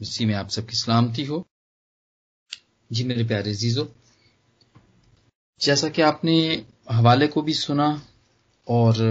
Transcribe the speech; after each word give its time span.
इसी 0.00 0.24
में 0.24 0.34
आप 0.34 0.48
सबकी 0.48 0.76
सलामती 0.76 1.24
हो। 1.24 1.46
जी 2.92 3.04
मेरे 3.04 3.24
प्यारे 3.24 3.54
जीजो 3.54 3.94
जैसा 5.60 5.88
कि 5.88 6.02
आपने 6.02 6.66
हवाले 6.90 7.26
को 7.26 7.42
भी 7.42 7.54
सुना 7.54 8.02
और 8.68 9.02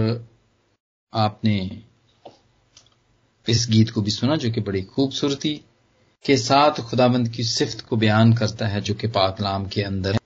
आपने 1.14 1.84
इस 3.48 3.66
गीत 3.70 3.90
को 3.90 4.02
भी 4.02 4.10
सुना 4.10 4.36
जो 4.36 4.50
कि 4.50 4.60
बड़ी 4.60 4.82
खूबसूरती 4.82 5.64
के 6.24 6.36
साथ 6.36 6.80
खुदाबंद 6.80 7.28
की 7.28 7.44
सिफ्त 7.44 7.80
को 7.80 7.96
बयान 7.96 8.32
करता 8.32 8.66
है 8.66 8.80
जो 8.80 8.94
कि 8.94 9.08
पाकलाम 9.08 9.66
के 9.66 9.82
अंदर 9.82 10.12
है। 10.12 10.20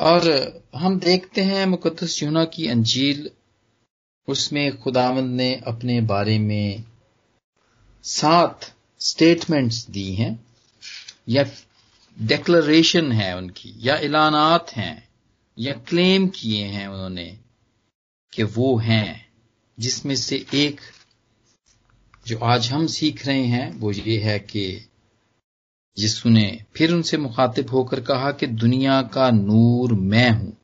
और 0.00 0.22
हम 0.76 0.98
देखते 0.98 1.40
हैं 1.40 1.66
मुकदस 1.66 2.22
यूना 2.22 2.44
की 2.44 2.68
अंजील। 2.68 3.30
उसमें 4.28 4.80
खुदावंद 4.82 5.36
ने 5.36 5.54
अपने 5.66 6.00
बारे 6.00 6.38
में 6.38 6.84
सात 8.02 8.74
स्टेटमेंट्स 9.00 9.86
दी 9.90 10.14
हैं, 10.14 10.46
या 11.28 11.44
डेक्लरेशन 12.20 13.12
है 13.12 13.36
उनकी, 13.36 13.74
या 13.78 13.94
ऐलानात 13.94 14.70
हैं, 14.70 15.08
या 15.58 15.72
क्लेम 15.72 16.28
किए 16.28 16.64
हैं 16.64 16.88
उन्होंने 16.88 17.38
कि 18.32 18.42
वो 18.42 18.76
हैं, 18.76 19.26
जिसमें 19.78 20.16
से 20.16 20.46
एक 20.54 20.80
जो 22.26 22.38
आज 22.38 22.70
हम 22.72 22.86
सीख 22.86 23.26
रहे 23.26 23.44
हैं, 23.44 23.72
वो 23.72 23.92
ये 23.92 24.18
है 24.18 24.38
कि 24.38 24.86
यीशु 25.98 26.28
ने 26.28 26.64
फिर 26.76 26.92
उनसे 26.92 27.16
मुखातिब 27.16 27.70
होकर 27.70 28.00
कहा 28.00 28.32
कि 28.32 28.46
दुनिया 28.46 29.02
का 29.02 29.30
नूर 29.30 29.92
मैं 29.94 30.30
हूँ 30.30 30.56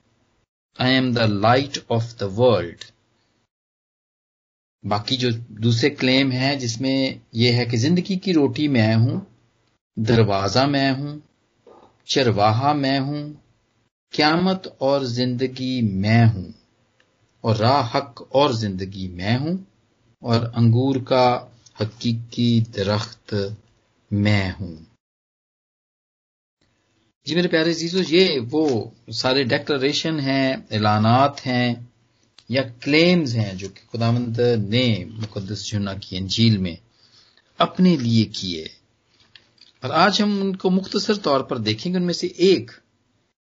I 0.80 0.92
am 0.92 1.14
the 1.14 1.18
light 1.18 1.84
of 1.90 2.16
the 2.16 2.22
world 2.22 2.84
बाकी 4.86 5.16
जो 5.16 5.30
दूसरे 5.60 5.90
क्लेम 5.90 6.30
है, 6.32 6.56
जिसमें 6.56 7.20
यह 7.34 7.56
है 7.56 7.66
कि 7.66 7.76
ज़िंदगी 7.76 8.16
की 8.16 8.32
रोटी 8.32 8.68
मैं 8.68 8.94
हूँ, 8.94 9.26
दरवाज़ा 9.98 10.66
मैं 10.66 10.90
हूँ, 10.90 11.22
चरवाहा 12.08 12.74
मैं 12.74 12.98
हूँ, 13.00 13.42
क्यामत 14.12 14.76
और 14.80 15.04
ज़िंदगी 15.04 15.80
मैं 15.82 16.24
हूँ, 16.26 16.54
और 17.44 17.56
राह 17.56 17.96
हक 17.96 18.20
और 18.32 18.54
ज़िंदगी 18.54 19.08
मैं 19.08 19.36
हूँ, 19.38 19.66
और 20.22 20.52
अंगूर 20.56 20.98
का 20.98 21.52
हकीकी 21.80 22.60
दरख्त 22.60 23.56
मैं 24.10 24.50
हूँ। 24.50 24.86
जी 27.26 27.34
मेरे 27.34 27.48
प्यारे 27.48 27.72
जीजो 27.74 28.02
ये 28.02 28.38
वो 28.40 28.92
सारे 29.10 29.44
डेक्लरेशन 29.44 30.20
हैं, 30.20 30.66
ऐलानात 30.72 31.40
हैं 31.40 31.88
या 32.50 32.62
क्लेम्स 32.62 33.34
हैं 33.34 33.56
जो 33.56 33.68
कि 33.68 33.86
खुदावंद 33.92 34.40
ने 34.70 35.06
मुकदस 35.10 35.64
जुना 35.70 35.94
की 35.94 36.16
अंजील 36.16 36.58
में 36.58 36.76
अपने 37.58 37.96
लिए 37.96 38.24
किए। 38.24 38.70
और 39.82 39.90
आज 39.90 40.20
हम 40.22 40.40
उनको 40.40 40.70
मुख्तसर 40.70 41.16
तौर 41.16 41.42
पर 41.42 41.58
देखेंगे, 41.58 41.98
उनमें 41.98 42.14
से 42.14 42.34
एक 42.38 42.70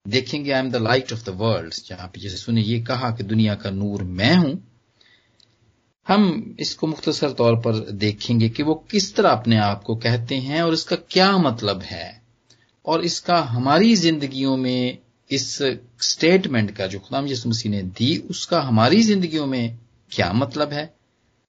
देखेंगे 0.07 0.53
I 0.53 0.61
am 0.61 0.71
the 0.71 0.77
light 0.77 1.13
of 1.13 1.25
the 1.25 1.29
world 1.29 1.75
जहाँ 1.87 2.09
पे 2.09 2.21
जैसे 2.21 2.37
सुने 2.37 2.63
ये 2.63 2.81
कहा 2.81 3.11
कि 3.11 3.25
दुनिया 3.25 3.55
का 3.55 3.71
नूर 3.71 4.03
मैं 4.03 4.35
हूँ। 4.37 4.69
हम 6.09 6.57
इसको 6.61 6.87
मुख्तसर 6.87 7.33
तौर 7.33 7.57
पर 7.57 7.79
देखेंगे 7.91 8.49
कि 8.49 8.63
वो 8.63 8.75
किस 8.91 9.15
तरह 9.17 9.31
अपने 9.31 9.57
आप 9.57 9.83
को 9.83 9.97
कहते 9.97 10.35
हैं 10.35 10.63
और 10.63 10.75
इसका 10.75 10.97
क्या 10.97 11.39
मतलब 11.39 11.83
है। 11.83 12.23
और 12.87 13.05
इसका 13.05 13.41
हमारी 13.41 13.97
जिंदगियों 13.97 14.57
में 14.57 14.99
इस 15.35 15.59
स्टेटमेंट 16.01 16.77
का 16.77 16.87
जो 16.87 16.99
खुदाम 16.99 17.27
यसु 17.27 17.49
मसीह 17.49 17.73
ने 17.73 17.83
दी, 17.83 18.17
उसका 18.19 18.61
हमारी 18.61 19.03
जिंदगियों 19.03 19.47
में 19.47 19.79
क्या 20.13 20.33
मतलब 20.33 20.73
है? 20.73 20.95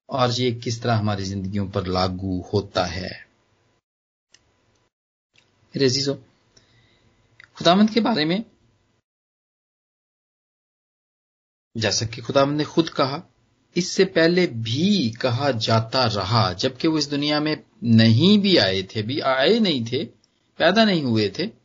और 0.10 0.32
ये 0.32 0.52
किस 0.52 0.82
तरह 0.82 0.96
हमारी 0.96 1.24
जिंदगियों 1.24 1.70
पर 1.70 1.88
लागू 1.88 2.42
होता 2.54 2.86
है? 2.86 3.26
रेजीजो 5.76 6.14
खुदामंद 7.58 7.90
के 7.90 8.00
बारे 8.00 8.26
में, 8.26 8.44
जैसा 11.78 12.06
कि 12.06 12.22
खुदामंद 12.22 12.58
ने 12.58 12.64
खुद 12.64 12.90
कहा, 12.90 13.24
इससे 13.76 14.06
पहले 14.06 14.48
भी 14.48 15.10
कहा 15.10 15.52
जाता 15.52 16.06
रहा, 16.06 16.54
जबकि 16.54 16.88
वो 16.88 16.98
इस 16.98 17.06
दुनिया 17.06 17.40
में 17.40 17.64
नहीं 17.84 18.40
भी 18.40 18.58
आए 18.58 18.82
थे, 18.84 19.02
भी 19.02 19.20
आए 19.20 19.60
नहीं 19.60 19.86
थे, 19.86 20.04
पैदा 20.60 20.86
नहीं 20.86 21.04
हुए 21.04 21.30
थे 21.40 21.65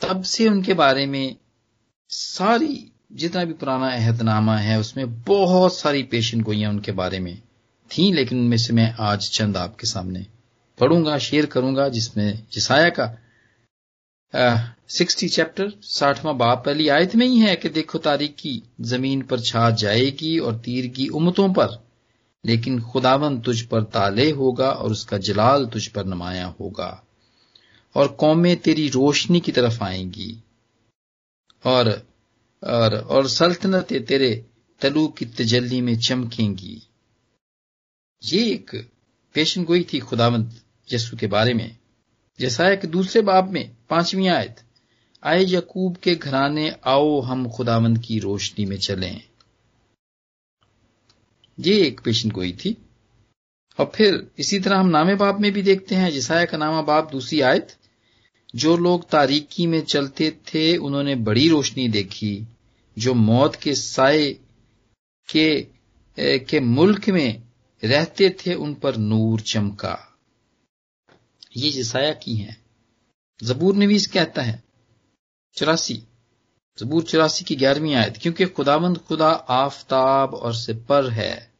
तब 0.00 0.22
से 0.22 0.48
उनके 0.48 0.74
बारे 0.74 1.06
में 1.06 1.36
सारी, 2.08 2.92
जितना 3.12 3.44
भी 3.44 3.52
पुराना 3.52 3.90
अहदनामा 3.92 4.56
है, 4.56 4.78
उसमें 4.80 5.22
बहुत 5.22 5.78
सारी 5.78 6.02
पेशन 6.02 6.40
गोइयाँ 6.40 6.70
उनके 6.70 6.92
बारे 6.92 7.18
में 7.18 7.42
थी, 7.90 8.12
लेकिन 8.12 8.38
उनमें 8.38 8.56
से 8.56 8.72
मैं 8.72 8.94
आज 9.00 9.30
चंद 9.30 9.56
आपके 9.56 9.86
सामने 9.86 10.26
पढ़ूँगा, 10.78 11.18
शेयर 11.18 11.46
करूँगा, 11.46 11.88
जिसमें, 11.88 12.42
जिसाया 12.52 12.88
का 12.88 13.18
सिक्सटी 14.88 15.28
चैप्टर, 15.28 15.72
साठवां 15.82 16.38
बाप 16.38 16.62
पहली 16.66 16.88
आयत 16.88 17.16
में 17.16 17.26
ही 17.26 17.38
है 17.38 17.56
कि 17.56 17.68
देखो 17.68 17.98
तारीख 17.98 18.34
की 18.38 18.62
ज़मीन 18.80 19.22
पर 19.22 19.40
छा 19.40 19.70
जाएगी 19.70 20.38
और 20.38 20.56
तीर 20.56 20.86
की 20.86 21.08
उमतों 21.08 21.52
पर, 21.52 21.84
लेकिन 22.44 22.80
खुदावन 22.80 23.40
तुझ 23.40 23.60
पर 23.62 23.82
ताले 23.82 24.30
होगा 24.30 24.70
और 24.70 24.92
उसका 24.92 25.18
जलाल 25.18 25.66
तुझ 25.66 25.86
पर 25.86 26.04
नमाया 26.04 26.46
होगा। 26.60 27.04
और 27.94 28.08
कौमें 28.08 28.56
तेरी 28.56 28.88
रोशनी 28.88 29.40
की 29.40 29.52
तरफ़ 29.52 29.84
आएँगी। 29.84 30.42
और 31.64 32.10
और 32.64 32.94
और 32.94 33.28
सल्तनतें 33.28 34.04
तेरे 34.04 34.46
तलू 34.80 35.08
की 35.08 35.24
तजल्ली 35.24 35.80
में 35.80 35.98
चमकेंगी। 35.98 36.82
ये 38.24 38.50
एक 38.50 38.90
पेशन 39.34 39.64
गोई 39.64 39.86
थी 39.92 39.98
खुदावंत 39.98 40.62
यसु 40.92 41.16
के 41.16 41.26
बारे 41.26 41.54
में। 41.54 41.78
जैसा 42.40 42.64
है 42.64 42.76
कि 42.76 42.86
दूसरे 42.86 43.22
बाब 43.22 43.50
में, 43.50 43.76
पांचवी 43.90 44.26
आयत, 44.26 44.62
आए 45.24 45.44
यकूब 45.48 45.96
के 45.96 46.14
घराने, 46.14 46.76
आओ 46.84 47.20
हम 47.20 47.50
खुदावंत 47.50 48.02
की 48.04 48.18
रोशनी 48.18 48.64
में 48.64 48.78
चलें। 48.78 49.28
ये 51.60 51.86
एक 51.86 52.00
पेशन 52.00 52.30
गोई 52.30 52.52
थी। 52.52 52.76
और 53.78 53.92
फिर 53.94 54.30
इसी 54.38 54.60
तरह 54.60 54.78
हम 54.78 54.86
नामे 54.86 55.14
बाप 55.14 55.40
में 55.40 55.52
भी 55.52 55.62
देखते 55.62 55.94
हैं 55.94 56.10
जिसाया 56.10 56.44
का 56.44 56.56
नामा 56.56 56.82
बाप 56.82 57.10
दूसरी 57.12 57.40
आयत 57.40 57.76
जो 58.54 58.76
लोग 58.76 59.08
तारीकी 59.08 59.66
में 59.66 59.80
चलते 59.80 60.30
थे, 60.30 60.76
उन्होंने 60.76 61.14
बड़ी 61.14 61.48
रोशनी 61.48 61.88
देखी। 61.88 62.46
जो 62.98 63.14
मौत 63.14 63.54
के 63.54 63.74
साय 63.74 64.32
के 65.28 65.66
के 66.18 66.60
मुल्क 66.60 67.08
में 67.08 67.42
रहते 67.84 68.30
थे, 68.30 68.54
उन 68.54 68.74
पर 68.74 68.96
नूर 68.96 69.40
चमका। 69.40 70.18
ये 71.56 71.70
जसाया 71.70 72.12
की 72.12 72.34
है, 72.34 72.60
जबूर 73.42 73.76
नवीस 73.76 74.06
कहता 74.06 74.42
है, 74.42 74.62
चौरासी, 75.56 76.02
जबूर 76.78 77.02
चौरासी 77.02 77.44
की 77.44 77.56
ग्यारहवीं 77.56 77.94
आयत, 77.94 78.16
क्योंकि 78.16 78.46
खुदावंद 78.46 78.98
खुदा 78.98 79.30
आफताब 79.30 80.34
और 80.34 80.54
सिपर 80.54 81.10
है, 81.10 81.52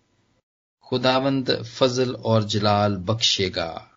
खुदावंद 0.82 1.62
फजल 1.62 2.14
और 2.14 2.44
जलाल 2.44 2.96
बख्शेगा। 2.96 3.89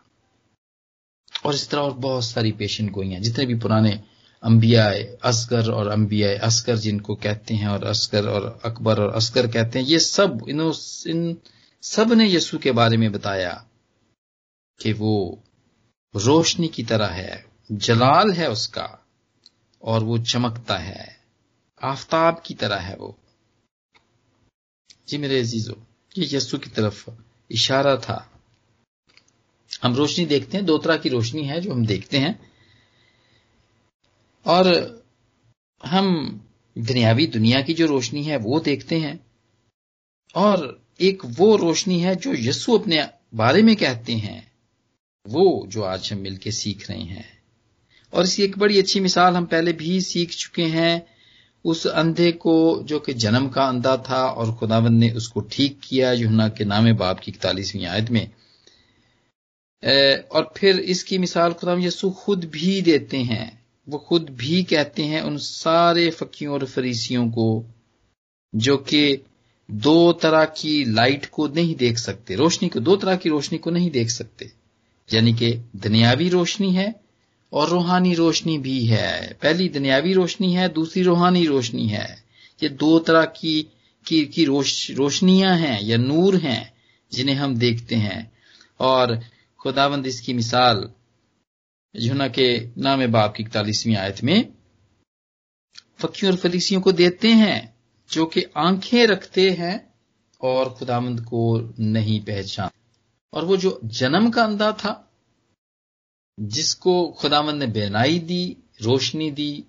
और 1.44 1.54
इस 1.54 1.68
तरह 1.68 1.80
और 1.80 1.92
बहुत 1.92 2.24
सारी 2.24 2.52
पेशन 2.52 2.88
गोइयाँ 2.88 3.20
जितने 3.20 3.46
भी 3.46 3.54
पुराने 3.54 4.00
अंबिया 4.42 4.92
असगर 5.22 5.70
और 5.70 5.88
अंबिया 5.88 6.40
असगर 6.40 6.76
जिनको 6.76 7.14
कहते 7.14 7.54
हैं 7.54 7.68
और 7.68 7.84
असगर 7.84 8.28
और 8.28 8.60
अकबर 8.64 9.00
और 9.00 9.12
असगर 9.14 9.46
कहते 9.46 9.78
हैं, 9.78 9.86
ये 9.86 9.98
सब, 9.98 10.46
इन 10.48 10.60
इन 11.06 11.36
सबने 11.82 12.32
यसु 12.32 12.58
के 12.58 12.72
बारे 12.72 12.96
में 12.96 13.12
बताया 13.12 13.66
कि 14.80 14.92
वो 14.92 15.42
रोशनी 16.16 16.68
की 16.68 16.82
तरह 16.82 17.06
है, 17.06 17.44
जलाल 17.72 18.32
है 18.32 18.50
उसका 18.50 19.06
और 19.82 20.04
वो 20.04 20.18
चमकता 20.18 20.78
है, 20.78 21.16
आफताब 21.82 22.42
की 22.46 22.54
तरह 22.54 22.76
है 22.76 22.96
वो। 22.96 23.16
जी 25.08 25.18
मेरे 25.18 25.40
अजीजो, 25.40 25.82
ये 26.18 26.36
यसु 26.36 26.58
की 26.58 26.70
तरफ़ 26.70 27.10
इशारा 27.50 27.96
था। 27.96 28.33
हम 29.84 29.94
रोशनी 29.94 30.26
देखते 30.26 30.56
हैं, 30.56 30.66
दो 30.66 30.78
तरह 30.78 30.96
की 30.96 31.08
रोशनी 31.08 31.42
है 31.42 31.60
जो 31.60 31.72
हम 31.72 31.86
देखते 31.86 32.18
हैं। 32.18 32.52
और 34.46 34.66
हम 35.86 36.40
दुनियावी 36.78 37.26
दुनिया 37.26 37.62
की 37.62 37.74
जो 37.74 37.86
रोशनी 37.86 38.22
है, 38.22 38.36
वो 38.36 38.60
देखते 38.60 38.98
हैं। 38.98 39.26
और 40.34 40.84
एक 41.00 41.22
वो 41.24 41.56
रोशनी 41.56 42.00
है 42.00 42.16
जो 42.16 42.34
यस्सु 42.34 42.78
अपने 42.78 43.08
बारे 43.34 43.62
में 43.62 43.76
कहते 43.76 44.12
हैं, 44.12 44.52
वो 45.28 45.64
जो 45.68 45.82
आज 45.82 46.12
हम 46.12 46.18
मिलकर 46.18 46.50
सीख 46.50 46.90
रहे 46.90 47.02
हैं। 47.02 47.42
और 48.12 48.24
इसकी 48.24 48.42
एक 48.42 48.58
बड़ी 48.58 48.78
अच्छी 48.78 49.00
मिसाल 49.00 49.34
हम 49.34 49.46
पहले 49.46 49.72
भी 49.72 50.00
सीख 50.00 50.30
चुके 50.30 50.62
हैं, 50.62 51.06
उस 51.64 51.86
अंधे 51.86 52.32
को 52.32 52.82
जो 52.82 52.98
कि 52.98 53.14
जन्म 53.14 53.48
का 53.48 53.64
अंधा 53.64 54.04
था 54.10 54.26
और 54.26 54.54
खुदावंद 54.54 54.98
ने 55.00 55.10
उसको 55.10 55.40
ठीक 55.40 55.80
किया 55.84 56.12
युना 56.12 56.48
के 56.48 56.64
नामे 56.64 56.92
बाप 56.92 57.20
की 57.20 57.30
इकतालीसवीं 57.30 57.86
आयत 57.86 58.10
में। 58.10 58.30
और 60.32 60.52
फिर 60.56 60.78
इसकी 60.78 61.18
मिसाल 61.18 61.52
खुदाम 61.52 61.80
यसु 61.80 62.10
खुद 62.10 62.44
भी 62.44 62.80
देते 62.82 63.16
हैं। 63.16 63.64
वो 63.88 63.98
खुद 63.98 64.30
भी 64.30 64.62
कहते 64.62 65.02
हैं 65.02 65.22
उन 65.22 65.36
सारे 65.38 66.10
फकियों 66.10 66.54
और 66.54 66.64
फरीसियों 66.64 67.30
को 67.30 67.64
जो 68.54 68.76
कि 68.76 69.18
दो 69.70 70.12
तरह 70.12 70.44
की 70.44 70.84
लाइट 70.84 71.26
को 71.26 71.48
नहीं 71.48 71.74
देख 71.74 71.98
सकते 71.98 72.34
रोशनी 72.34 72.68
को 72.68 72.80
दो 72.80 72.96
तरह 72.96 73.16
की 73.16 73.28
रोशनी 73.28 73.58
को 73.58 73.70
नहीं 73.70 73.90
देख 73.90 74.10
सकते। 74.10 74.50
यानी 75.12 75.32
कि 75.32 75.52
दुनियावी 75.76 76.28
रोशनी 76.28 76.72
है 76.72 76.94
और 77.52 77.68
रूहानी 77.68 78.14
रोशनी 78.14 78.58
भी 78.58 78.86
है। 78.86 79.38
पहली 79.42 79.68
दुनियावी 79.68 80.12
रोशनी 80.12 80.52
है 80.54 80.68
दूसरी 80.68 81.02
रूहानी 81.02 81.46
रोशनी 81.46 81.88
है। 81.88 82.24
ये 82.62 82.68
दो 82.68 82.98
तरह 82.98 83.24
की 83.24 83.66
की, 84.06 84.24
की 84.24 84.44
रोश, 84.44 84.90
रोशनियाँ 84.90 85.56
हैं 85.56 85.82
या 85.82 85.96
नूर 85.96 86.36
हैं 86.36 86.72
जिन्हें 87.12 87.36
हम 87.36 87.56
देखते 87.56 87.94
हैं। 87.96 88.32
और 88.80 89.20
खुदाबंद 89.64 90.06
इसकी 90.06 90.34
मिसाल 90.34 90.90
जुना 91.96 92.28
के 92.28 92.68
नाम 92.78 93.06
बाप 93.06 93.34
की 93.36 93.42
इकतालीसवीं 93.42 93.96
आयत 93.96 94.24
में 94.24 94.54
फकियों 95.98 96.32
और 96.32 96.38
फलीसियों 96.38 96.80
को 96.80 96.92
देते 96.92 97.28
हैं, 97.28 97.76
जो 98.12 98.26
कि 98.26 98.44
आँखें 98.56 99.06
रखते 99.06 99.50
हैं 99.50 99.94
और 100.40 100.70
खुदामंद 100.70 101.20
को 101.20 101.74
नहीं 101.80 102.20
पहचान। 102.20 102.70
और 103.32 103.44
वो 103.44 103.56
जो 103.56 103.80
जन्म 103.84 104.30
का 104.30 104.44
अंधा 104.44 104.72
था, 104.72 105.12
जिसको 106.40 107.08
खुदामंद 107.08 107.58
ने 107.58 107.66
बेनाई 107.66 108.18
दी, 108.18 108.56
रोशनी 108.82 109.30
दी, 109.30 109.64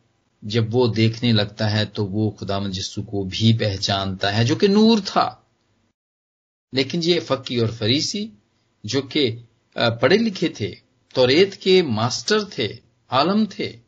जब 0.46 0.70
वो 0.70 0.88
देखने 0.88 1.34
लगता 1.34 1.68
है 1.68 1.86
तो 1.86 2.06
वो 2.06 2.30
खुदामंद 2.30 2.72
जिसु 2.72 3.04
को 3.04 3.24
भी 3.24 3.54
पहचानता 3.54 4.30
है, 4.30 4.46
जो 4.46 4.56
कि 4.56 4.68
नूर 4.68 5.02
था। 5.02 5.48
लेकिन 6.74 7.02
ये 7.02 7.20
फकी 7.20 7.60
और 7.60 7.72
फरीसी, 7.72 8.32
जो 8.86 9.02
कि 9.02 9.50
पढ़े 9.77 10.18
लिखे 10.18 10.50
थे, 10.60 10.72
तोरेत 11.16 11.54
के 11.54 11.81
मास्टर 11.83 12.44
थे, 12.57 12.80
आलम 13.12 13.45
थे, 13.45 13.80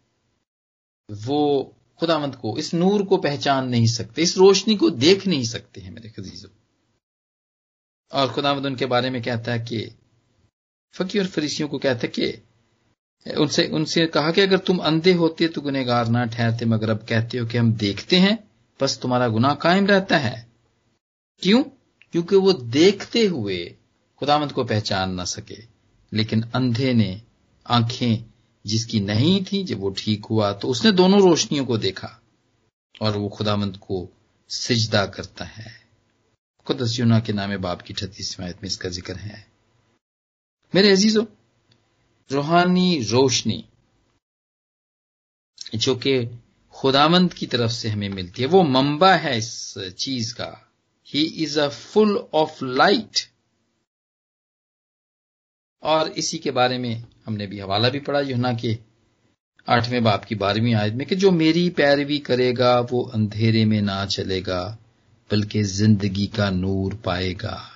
वो 1.12 1.74
खुदामंद 2.00 2.36
को, 2.36 2.58
इस 2.58 2.74
नूर 2.74 3.04
को 3.04 3.18
पहचान 3.18 3.70
नहीं 3.70 3.88
सकते, 3.88 4.22
इस 4.22 4.38
रोशनी 4.38 4.76
को 4.76 4.90
देख 4.90 5.28
नहीं 5.28 5.44
सकते 5.44 5.82
हैं 5.82 5.92
मेरे 5.92 6.10
खजीजों 6.10 6.50
और 8.12 8.34
खुदामंद 8.34 8.66
उनके 8.66 8.86
बारे 8.86 9.10
में 9.10 9.22
कहता 9.24 9.52
है 9.52 9.60
कि 9.60 9.96
फकी 10.94 11.20
और 11.20 11.28
फरीसियों 11.28 11.70
को 11.70 11.78
कहता 11.78 12.00
है 12.00 12.08
कि, 12.08 12.44
उनसे 13.34 13.68
उनसे 13.68 14.08
कहा 14.08 14.32
कि 14.32 14.42
अगर 14.42 14.58
तुम 14.58 14.78
अंधे 14.78 15.14
होते 15.14 15.48
तो 15.48 15.62
गुनेगार 15.62 16.08
ना 16.08 16.26
ठहरते, 16.26 16.66
मगर 16.66 16.90
अब 16.90 17.06
कहते 17.10 17.38
हो 17.38 17.46
कि 17.48 17.58
हम 17.58 17.74
देखते 17.74 18.16
हैं, 18.16 18.52
बस 18.82 18.98
तुम्हारा 18.98 19.28
गुनाह 19.28 19.56
कायम 19.56 19.88
रहता 19.88 20.18
है। 20.18 20.48
क्यों? 21.40 21.64
क्योंकि 22.12 22.36
वो 22.36 22.54
देखते 22.54 23.26
हुए 23.26 23.76
खुदामंद 24.20 24.52
को 24.52 24.64
पहचान 24.64 25.14
ना 25.14 25.24
सके। 25.24 25.77
लेकिन 26.14 26.42
अंधे 26.56 26.94
ने 26.94 27.22
आँखें 27.68 28.24
जिसकी 28.66 29.00
नहीं 29.00 29.44
थी, 29.46 29.64
जब 29.64 29.80
वो 29.80 29.90
ठीक 29.90 30.26
हुआ 30.26 30.52
तो 30.54 30.68
उसने 30.68 30.92
दोनों 30.92 31.22
रोशनियों 31.22 31.66
को 31.66 31.78
देखा 31.78 32.22
और 33.02 33.18
वो 33.18 33.30
खुदामंद 33.30 33.78
को 33.78 34.08
सिजदा 34.50 35.06
करता 35.06 35.46
है। 35.46 35.72
खुदस 36.66 37.00
यूना 37.00 37.20
के 37.20 37.34
नामे 37.34 37.58
बाप 37.58 37.82
की 37.82 37.94
छत्तीसवीं 37.94 38.46
आयत 38.46 38.58
में 38.58 38.68
इसका 38.68 38.90
ज़िक्र 38.90 39.16
है। 39.16 39.48
मेरे 40.76 40.92
अजीजों, 40.92 41.26
रूहानी 42.32 43.02
रोशनी, 43.04 43.64
जो 45.76 45.96
कि 45.96 46.40
खुदामंद 46.76 47.34
की 47.34 47.48
तरफ़ 47.48 47.72
से 47.72 47.90
हमें 47.90 48.10
मिलती 48.10 48.42
है, 48.42 48.48
वो 48.48 48.64
मंबा 48.64 49.16
है 49.16 49.38
इस 49.38 49.74
चीज़ 49.98 50.34
का। 50.34 50.72
He 51.08 51.22
is 51.44 51.60
a 51.60 51.68
full 51.70 52.18
of 52.34 52.64
light 52.64 53.20
और 55.84 56.08
इसी 56.08 56.38
के 56.38 56.52
बारे 56.52 56.78
में 56.78 57.04
हमने 57.26 57.48
भी 57.48 57.60
हवाला 57.60 57.90
भी 57.90 58.00
पढ़ा 58.00 58.20
युना 58.20 58.54
के 58.54 58.78
आठवें 59.70 60.04
बाप 60.04 60.26
की 60.26 60.36
बारहवीं 60.36 60.74
आयत 60.76 60.94
में 60.94 61.08
कि 61.08 61.16
जो 61.16 61.32
मेरी 61.32 61.70
पैरवी 61.70 62.20
करेगा, 62.20 62.80
वो 62.80 63.02
अंधेरे 63.04 63.66
में 63.66 63.82
ना 63.82 64.06
चलेगा, 64.06 64.78
बल्कि 65.32 65.64
ज़िंदगी 65.64 66.28
का 66.28 66.50
नूर 66.50 66.94
पाएगा। 66.94 67.72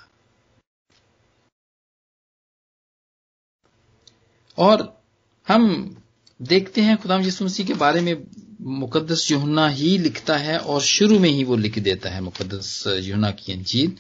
और 4.58 5.02
हम 5.48 5.96
देखते 6.42 6.82
हैं 6.82 6.98
खुदाम 6.98 7.22
यसु 7.22 7.64
के 7.64 7.74
बारे 7.74 8.02
में 8.02 8.28
मुकदस 8.62 9.32
यूहना 9.32 9.68
ही 9.68 9.98
लिखता 9.98 10.38
है 10.38 10.58
और 10.58 10.82
शुरू 10.82 11.20
में 11.20 11.30
ही 11.30 11.44
वो 11.44 11.56
लिख 11.56 11.80
देता 11.80 12.10
है 12.10 12.22
मुकदस 12.22 12.84
यूहना 12.88 13.32
की 13.32 13.54
अंजील 13.54 13.94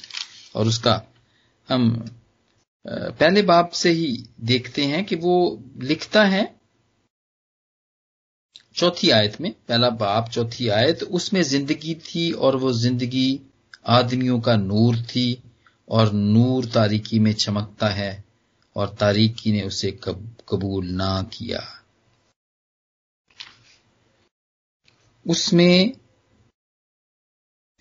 और 0.55 0.67
उसका 0.67 1.01
हम 1.69 2.05
पहले 2.85 3.41
बाप 3.41 3.71
से 3.71 3.89
ही 3.89 4.25
देखते 4.41 4.85
हैं 4.85 5.03
कि 5.05 5.15
वो 5.15 5.35
लिखता 5.81 6.23
है 6.23 6.43
चौथी 8.75 9.09
आयत 9.09 9.39
में 9.41 9.51
पहला 9.67 9.89
बाप 9.89 10.29
चौथी 10.29 10.67
आयत 10.69 11.03
उसमें 11.03 11.41
ज़िंदगी 11.43 11.95
थी 11.95 12.31
और 12.31 12.55
वो 12.55 12.71
ज़िंदगी 12.73 13.39
आदमियों 13.87 14.39
का 14.39 14.55
नूर 14.55 14.97
थी 15.03 15.43
और 15.87 16.11
नूर 16.13 16.65
तारीकी 16.65 17.19
में 17.19 17.33
चमकता 17.33 17.89
है 17.89 18.23
और 18.75 18.95
तारीकी 18.99 19.51
ने 19.51 19.61
उसे 19.63 19.91
कब, 20.03 20.35
कबूल 20.49 20.85
ना 20.87 21.21
किया। 21.33 21.61
उसमें 25.25 25.93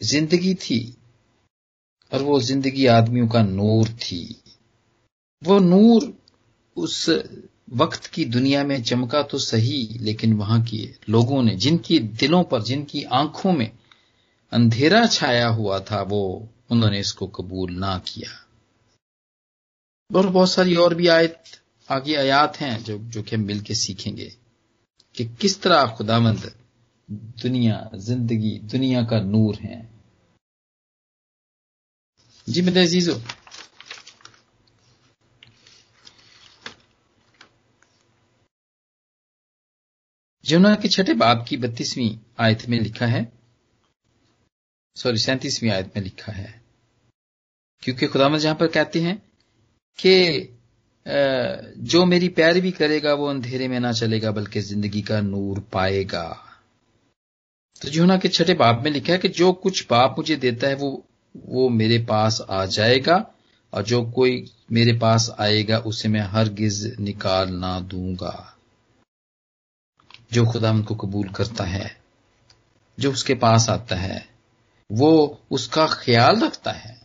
ज़िंदगी 0.01 0.55
थी 0.55 0.81
और 2.13 2.23
वो 2.23 2.41
ज़िंदगी 2.41 2.87
आदमियों 2.87 3.29
का 3.29 3.43
नूर 3.43 3.89
थी। 3.89 4.25
वो 5.45 5.59
नूर 5.59 6.13
उस 6.77 7.09
वक्त 7.73 8.07
की 8.07 8.25
दुनिया 8.25 8.65
में 8.65 8.83
चमका 8.83 9.23
तो 9.23 9.39
सही, 9.39 9.99
लेकिन 10.01 10.33
वहाँ 10.35 10.63
के 10.65 10.95
लोगों 11.09 11.43
ने, 11.43 11.57
जिनकी 11.57 11.99
दिलों 11.99 12.45
पर, 12.45 12.63
जिनकी 12.63 13.03
आँखों 13.03 13.53
में 13.53 13.71
अंधेरा 14.53 15.07
छाया 15.07 15.49
हुआ 15.49 15.79
था, 15.81 16.03
वो 16.03 16.49
उन्होंने 16.71 17.01
इसको 17.01 17.27
कबूल 17.27 17.71
ना 17.73 17.99
किया। 17.99 18.31
और 20.11 20.27
बहुत 20.27 20.51
सारी 20.51 20.75
और 20.75 20.95
भी 20.95 21.07
आयत, 21.07 21.43
आगे 21.89 22.15
आयात 22.15 22.57
हैं 22.57 22.85
जो 22.85 22.99
जो 22.99 23.23
कि 23.23 23.37
हम 23.37 23.43
मिलकर 23.43 23.75
सीखेंगे 23.75 24.33
कि 25.15 25.25
किस 25.25 25.61
तरह 25.63 25.77
आप 25.77 25.97
खुदामंद 25.97 26.51
दुनिया, 27.43 27.91
ज़िंदगी, 27.95 28.59
दुनिया 28.65 29.03
का 29.03 29.21
नूर 29.21 29.57
है। 29.57 29.89
जी 32.49 32.63
मेरे 32.63 32.83
अजीजों 32.83 33.19
जमुना 40.51 40.75
के 40.75 40.89
छठे 40.89 41.15
बाब 41.17 41.45
की 41.49 41.57
बत्तीसवीं 41.57 42.11
आयत 42.41 42.69
में 42.69 42.79
लिखा 42.81 43.07
है। 43.07 43.21
सॉरी, 44.97 45.19
सैंतीसवीं 45.19 45.71
आयत 45.71 45.93
में 45.97 46.03
लिखा 46.05 46.33
है। 46.33 46.61
क्योंकि 47.83 48.07
खुदाम 48.07 48.37
जहाँ 48.39 48.55
पर 48.55 48.67
कहते 48.69 49.01
हैं 49.01 49.17
कि 49.99 50.57
जो 51.87 52.05
मेरी 52.05 52.29
पैरवी 52.31 52.71
करेगा 52.73 53.13
वो 53.15 53.27
अंधेरे 53.27 53.69
में 53.69 53.79
ना 53.81 53.93
चलेगा, 53.93 54.31
बल्कि 54.31 54.61
ज़िंदगी 54.61 55.03
का 55.03 55.21
नूर 55.21 55.61
पाएगा। 55.73 56.27
तो 57.81 57.89
जूना 57.89 58.17
के 58.19 58.29
छठे 58.29 58.55
बाप 58.55 58.83
में 58.85 58.91
लिखा 58.91 59.13
है 59.13 59.19
कि 59.19 59.29
जो 59.31 59.53
कुछ 59.55 59.87
बाप 59.91 60.15
मुझे 60.19 60.37
देता 60.39 60.69
है 60.69 60.75
वो 60.75 60.91
वो 61.35 61.69
मेरे 61.71 61.99
पास 62.05 62.41
आ 62.51 62.65
जाएगा, 62.67 63.17
और 63.73 63.83
जो 63.83 64.03
कोई 64.13 64.45
मेरे 64.73 64.93
पास 64.99 65.31
आएगा 65.41 65.79
उसे 65.87 66.09
मैं 66.09 66.21
हर 66.29 66.49
गिज 66.53 66.97
निकाल 67.01 67.53
ना 67.55 67.79
दूँगा। 67.81 68.57
जो 70.33 70.45
खुदा 70.47 70.71
उनको 70.71 70.95
कबूल 70.95 71.29
करता 71.29 71.65
है, 71.65 71.97
जो 72.99 73.13
उसके 73.13 73.35
पास 73.37 73.69
आता 73.71 73.97
है, 73.97 74.25
वो 74.91 75.41
उसका 75.51 75.87
ख्याल 75.95 76.41
रखता 76.41 76.73
है, 76.73 76.99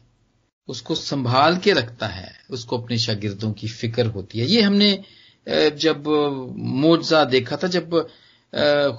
उसको 0.70 0.96
संभाल 0.96 1.58
के 1.58 1.74
रखता 1.74 2.08
है, 2.08 2.32
उसको 2.50 2.77
अपने 2.77 2.98
शागिर्दों 2.98 3.51
की 3.53 3.67
फ़िक्र 3.67 4.05
होती 4.08 4.39
है। 4.39 4.46
ये 4.46 4.62
हमने 4.62 5.03
जब 5.77 6.03
मोजा 6.58 7.24
देखा 7.25 7.58
था, 7.58 7.67
जब 7.67 8.08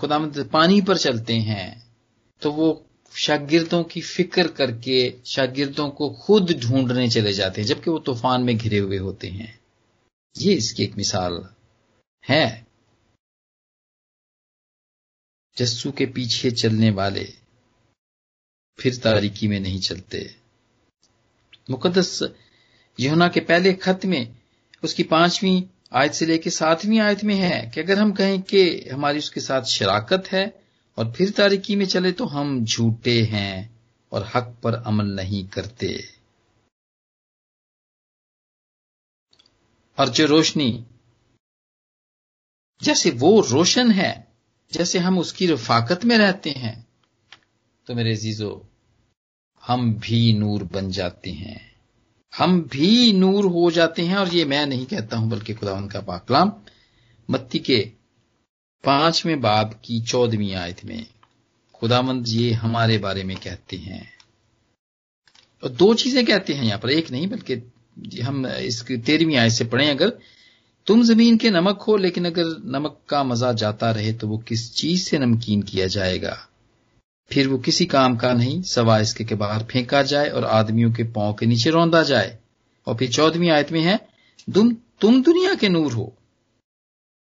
खुदा 0.01 0.19
पानी 0.53 0.81
पर 0.83 0.97
चलते 0.99 1.35
हैं 1.35 1.85
तो 2.43 2.51
वो 2.53 2.83
शागिर्दों 3.15 3.83
की 3.85 4.01
फ़िक्र 4.01 4.47
करके 4.49 4.99
शागिर्दों 5.27 5.89
को 5.91 6.09
खुद 6.17 6.53
ढूँढने 6.63 7.09
चले 7.09 7.33
जाते 7.33 7.61
हैं, 7.61 7.69
जबकि 7.69 7.91
वो 7.91 7.99
तूफ़ान 7.99 8.43
में 8.43 8.57
घिरे 8.57 8.79
हुए 8.79 8.97
होते 8.99 9.29
हैं। 9.29 9.59
ये 10.37 10.53
इसकी 10.55 10.83
एक 10.85 10.97
मिसाल 10.97 11.43
है। 12.25 12.66
जस्सू 15.57 15.91
के 15.93 16.07
पीछे 16.07 16.51
चलने 16.51 16.91
वाले 16.91 17.25
फिर 18.79 18.97
तारीकी 18.97 19.49
में 19.49 19.61
नहीं 19.61 19.81
चलते। 19.81 20.37
मुकदस 21.71 22.23
यहुना 23.01 23.29
के 23.29 23.41
पहले 23.41 23.73
खत 23.75 24.05
में 24.05 24.37
उसकी 24.85 25.03
पांचवीं 25.03 25.63
आयत 25.93 26.13
से 26.13 26.27
लेकर 26.27 26.51
सातवीं 26.51 27.01
आयत 27.01 27.25
में 27.25 27.35
है 27.35 27.71
कि 27.75 27.81
अगर 27.81 27.99
हम 27.99 28.13
कहें 28.13 28.43
कि 28.43 28.89
हमारी 28.89 29.19
उसके 29.19 29.41
साथ 29.41 29.63
शराकत 29.63 30.29
है 30.33 30.61
और 30.99 31.13
फिर 31.13 31.31
तारीकी 31.31 31.77
में 31.77 31.87
चले 31.87 32.13
तो 32.13 32.25
हम 32.25 32.65
झूठे 32.65 33.23
हैं 33.23 33.81
और 34.13 34.31
हक 34.35 34.57
पर 34.63 34.75
अमल 34.75 35.07
नहीं 35.07 35.47
करते। 35.47 36.05
और 39.99 40.09
जो 40.09 40.27
रोशनी, 40.27 40.87
जैसे 42.83 43.11
वो 43.11 43.41
रोशन 43.41 43.91
है 43.91 44.36
जैसे 44.73 44.99
हम 44.99 45.19
उसकी 45.19 45.47
रफाकत 45.47 46.05
में 46.05 46.17
रहते 46.19 46.51
हैं 46.51 46.87
तो 47.87 47.95
मेरे 47.95 48.15
जीजो 48.17 48.51
हम 49.63 49.93
भी 49.95 50.33
नूर 50.33 50.63
बन 50.65 50.91
जाते 50.91 51.31
हैं। 51.31 51.61
हम 52.33 52.61
भी 52.63 53.13
नूर 53.13 53.47
हो 53.47 53.71
जाते 53.71 54.03
हैं, 54.03 54.17
और 54.17 54.29
ये 54.29 54.45
मैं 54.45 54.67
नहीं 54.67 54.87
कहता 54.87 55.17
हूँ, 55.17 55.29
बल्कि 55.31 55.55
खुदावंद 55.55 55.91
का 55.93 56.01
पाकलाम 56.01 56.53
मत्ती 57.29 57.59
के 57.59 57.79
पाँचवें 58.85 59.41
बाब 59.41 59.81
की 59.85 60.01
चौदहवीं 60.03 60.55
आयत 60.55 60.85
में 60.85 61.07
खुदामंद 61.75 62.29
ये 62.29 62.53
हमारे 62.55 62.99
बारे 62.99 63.25
में 63.25 63.37
कहते 63.37 63.77
हैं। 63.77 64.05
और 65.63 65.71
दो 65.71 65.93
चीज़ें 65.95 66.25
कहते 66.27 66.55
हैं 66.55 66.65
यहाँ 66.65 66.79
पर, 66.79 66.91
एक 66.91 67.11
नहीं, 67.11 67.29
बल्कि 67.29 68.21
हम 68.21 68.47
इसकी 68.47 68.97
तेरहवीं 68.99 69.37
आयत 69.37 69.53
से 69.53 69.65
पढ़ें, 69.65 69.91
अगर 69.91 70.19
तुम 70.87 71.03
ज़मीन 71.03 71.37
के 71.37 71.51
नमक 71.51 71.83
हो, 71.83 71.97
लेकिन 71.97 72.27
अगर 72.27 72.45
नमक 72.65 72.99
का 73.09 73.23
मज़ा 73.25 73.53
जाता 73.53 73.91
रहे 73.91 74.13
तो 74.13 74.29
वो 74.29 74.39
किस 74.39 74.75
चीज़ 74.75 75.03
से 75.03 75.19
नमकीन 75.19 75.63
किया 75.63 75.87
जाएगा? 75.87 76.37
फिर 77.31 77.49
वो 77.49 77.59
किसी 77.59 77.87
काम 77.87 78.17
का 78.17 78.33
नहीं, 78.33 78.63
सवा 78.63 78.99
इसके 78.99 79.25
के 79.25 79.35
बाहर 79.35 79.65
फेंका 79.65 80.03
जाए 80.03 80.29
और 80.29 80.45
आदमियों 80.45 80.93
के 80.93 81.05
पाँव 81.05 81.35
के 81.35 81.47
नीचे 81.47 81.71
रौंदा 81.71 82.03
जाए। 82.03 82.39
और 82.87 82.97
फिर 82.97 83.11
चौदहवीं 83.11 83.51
आयत 83.51 83.73
में 83.73 83.81
है 83.81 83.97
तुम 84.55 84.77
तुम 85.01 85.23
दुनिया 85.23 85.55
के 85.55 85.69
नूर 85.69 85.93
हो। 85.93 86.13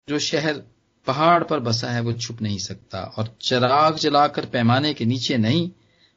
जो 0.08 0.18
शहर 0.18 0.62
पहाड़ 1.06 1.44
पर 1.44 1.60
बसा 1.60 1.90
है, 1.90 2.00
वो 2.00 2.12
छुप 2.12 2.42
नहीं 2.42 2.58
सकता। 2.58 3.00
और 3.18 3.36
चराग 3.42 3.96
जलाकर 3.96 4.46
पैमाने 4.46 4.94
के 4.94 5.04
नीचे 5.04 5.36
नहीं, 5.36 5.70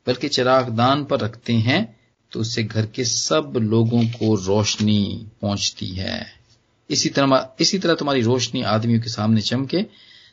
बल्कि 0.08 0.28
चराग 0.30 0.70
दान 0.70 1.04
पर 1.06 1.20
रखते 1.20 1.54
हैं 1.54 2.00
तो 2.32 2.40
उससे 2.40 2.64
घर 2.64 2.86
के 2.86 3.06
सब 3.06 3.54
लोगों 3.58 4.04
को 4.06 4.36
रोशनी 4.36 5.28
पहुँचती 5.42 5.88
है। 5.88 6.41
इसी 6.92 7.10
तरह 7.10 7.50
इसी 7.60 7.80
तरह 7.80 7.96
तुम्हारी 7.96 8.22
रोशनी 8.22 8.62
आदमियों 8.62 9.02
के 9.02 9.10
सामने 9.10 9.42
चमके, 9.42 9.84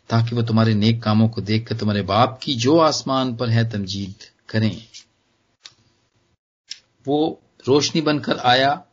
ताकि 0.09 0.35
वो 0.37 0.43
तुम्हारे 0.43 0.75
नेक 0.75 1.03
कामों 1.03 1.29
को 1.29 1.41
देखकर 1.41 1.77
तुम्हारे 1.77 2.03
बाप 2.03 2.41
की 2.43 2.55
जो 2.55 2.79
आसमान 2.79 3.37
पर 3.37 3.49
है 3.49 3.71
तमजीद 3.71 4.15
करें। 4.49 4.83
वो 7.07 7.41
रोशनी 7.69 8.01
बनकर 8.01 8.39
आया, 8.39 8.85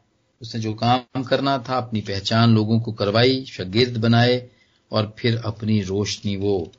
उसने 0.41 0.61
जो 0.61 0.73
काम 0.73 1.23
करना 1.23 1.57
था 1.57 1.77
अपनी 1.77 2.01
पहचान 2.01 2.55
लोगों 2.55 2.79
को 2.79 2.91
करवाई, 2.91 3.45
शागिर्द 3.45 3.97
बनाए, 3.97 4.49
और 4.91 5.15
फिर 5.19 5.37
अपनी 5.37 5.81
रोशनी 5.81 6.35
वो 6.35 6.71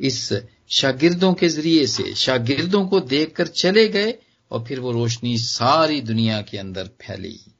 इस 0.00 0.32
शागिर्दों 0.68 1.34
के 1.34 1.48
ज़रिए 1.48 1.86
से, 1.86 2.14
शागिर्दों 2.14 2.86
को 2.86 3.00
देखकर 3.00 3.46
चले 3.46 3.88
गए, 3.88 4.14
और 4.50 4.64
फिर 4.64 4.80
वो 4.80 4.92
रोशनी 4.92 5.38
सारी 5.38 6.00
दुनिया 6.00 6.42
के 6.42 6.58
अंदर 6.58 6.84
फैली। 6.84 7.53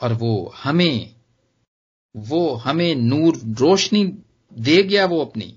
और 0.00 0.12
वो 0.12 0.52
हमें 0.56 1.14
वो 2.16 2.54
हमें 2.56 2.94
नूर 2.94 3.36
रोशनी 3.58 4.04
दे 4.52 4.82
गया 4.82 5.04
वो 5.06 5.20
अपनी। 5.24 5.56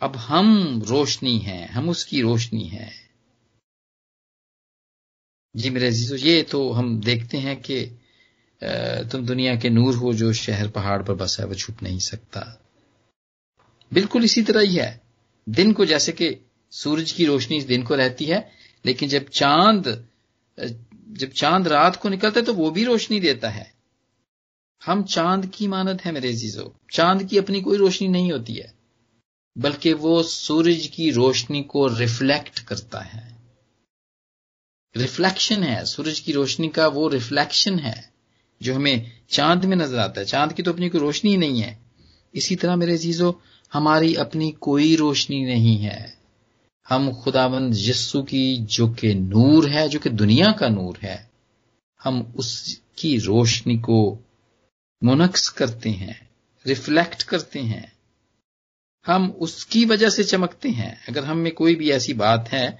अब 0.00 0.16
हम 0.16 0.82
रोशनी 0.82 1.38
हैं, 1.38 1.68
हम 1.68 1.88
उसकी 1.88 2.20
रोशनी 2.20 2.66
हैं। 2.68 2.92
जी 5.56 5.70
मेरे 5.70 5.86
अजीजो, 5.86 6.16
ये 6.16 6.42
तो 6.42 6.70
हम 6.72 7.00
देखते 7.00 7.38
हैं 7.38 7.56
कि 7.60 7.84
तुम 9.12 9.26
दुनिया 9.26 9.56
के 9.56 9.70
नूर 9.70 9.94
हो 9.94 10.12
जो 10.12 10.32
शहर 10.32 10.68
पहाड़ 10.68 11.02
पर 11.02 11.14
बसा 11.14 11.42
है, 11.42 11.48
वो 11.48 11.54
छुप 11.54 11.82
नहीं 11.82 11.98
सकता। 11.98 12.60
बिल्कुल 13.92 14.24
इसी 14.24 14.42
तरह 14.42 14.60
ही 14.60 14.76
है। 14.76 15.00
दिन 15.48 15.72
को 15.72 15.84
जैसे 15.84 16.12
कि 16.12 16.36
सूरज 16.72 17.12
की 17.12 17.24
रोशनी 17.24 17.60
दिन 17.62 17.82
को 17.82 17.94
रहती 17.94 18.24
है, 18.24 18.50
लेकिन 18.86 19.08
जब 19.08 19.28
चाँद 19.28 20.08
जब 21.12 21.30
चाँद 21.30 21.68
रात 21.68 21.96
को 21.96 22.08
निकलता 22.08 22.40
है 22.40 22.46
तो 22.46 22.54
वो 22.54 22.70
भी 22.70 22.84
रोशनी 22.84 23.20
देता 23.20 23.48
है। 23.48 23.70
हम 24.82 25.02
चाँद 25.04 25.46
की 25.46 25.66
मानद 25.68 26.00
है 26.00 26.12
मेरे 26.12 26.32
जीजो 26.32 26.74
चाँद 26.92 27.22
की 27.22 27.38
अपनी 27.38 27.60
कोई 27.60 27.76
रोशनी 27.76 28.08
नहीं 28.08 28.32
होती 28.32 28.54
है, 28.54 28.72
बल्कि 29.56 29.92
वो 29.92 30.22
सूरज 30.22 30.86
की 30.86 31.10
रोशनी 31.10 31.62
को 31.62 31.86
रिफ्लेक्ट 31.88 32.58
करता 32.60 33.00
है। 33.00 33.30
रिफ्लेक्शन 34.94 35.62
है, 35.62 35.84
सूरज 35.84 36.20
की 36.20 36.32
रोशनी 36.32 36.68
का 36.68 36.86
वो 36.88 37.08
रिफ्लेक्शन 37.08 37.78
है, 37.78 38.12
जो 38.60 38.74
हमें 38.74 39.12
चाँद 39.30 39.64
में 39.64 39.76
नज़र 39.76 39.98
आता 39.98 40.20
है। 40.20 40.26
चाँद 40.26 40.52
की 40.52 40.62
तो 40.62 40.72
अपनी 40.72 40.88
कोई 40.88 41.00
रोशनी 41.00 41.36
नहीं 41.36 41.60
है। 41.60 41.78
इसी 42.34 42.56
तरह 42.56 42.76
मेरे 42.76 42.96
जीजो 42.98 43.40
हमारी 43.72 44.14
अपनी 44.14 44.50
कोई 44.60 44.94
रोशनी 44.96 45.44
नहीं 45.44 45.76
है। 45.78 46.21
हम 46.88 47.12
खुदाबंद 47.12 47.74
यस्सु 47.76 48.22
की 48.22 48.56
जो 48.56 48.88
कि 48.88 49.14
नूर 49.14 49.68
है, 49.70 49.88
जो 49.88 49.98
कि 49.98 50.10
दुनिया 50.10 50.52
का 50.52 50.68
नूर 50.68 50.98
है, 51.02 51.30
हम 52.00 52.20
उसकी 52.36 53.16
रोशनी 53.18 53.78
को 53.78 54.18
मुनक्स 55.04 55.48
करते 55.48 55.90
हैं, 55.90 56.30
रिफ्लेक्ट 56.66 57.22
करते 57.22 57.60
हैं। 57.60 57.92
हम 59.06 59.30
उसकी 59.30 59.84
वजह 59.84 60.10
से 60.10 60.24
चमकते 60.24 60.68
हैं। 60.68 61.04
अगर 61.08 61.24
हम 61.24 61.36
में 61.36 61.52
कोई 61.54 61.74
भी 61.74 61.90
ऐसी 61.90 62.12
बात 62.14 62.48
है 62.48 62.78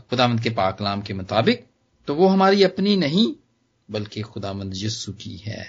खुदामंद 0.00 0.42
के 0.42 0.50
पाकलाम 0.50 1.02
के 1.02 1.14
मुताबिक 1.14 1.66
तो 2.08 2.14
वो 2.14 2.26
हमारी 2.26 2.62
अपनी 2.62 2.96
नहीं, 2.96 3.34
बल्कि 3.90 4.22
खुदामंद 4.22 4.72
यस्सु 4.76 5.12
की 5.12 5.36
है। 5.36 5.66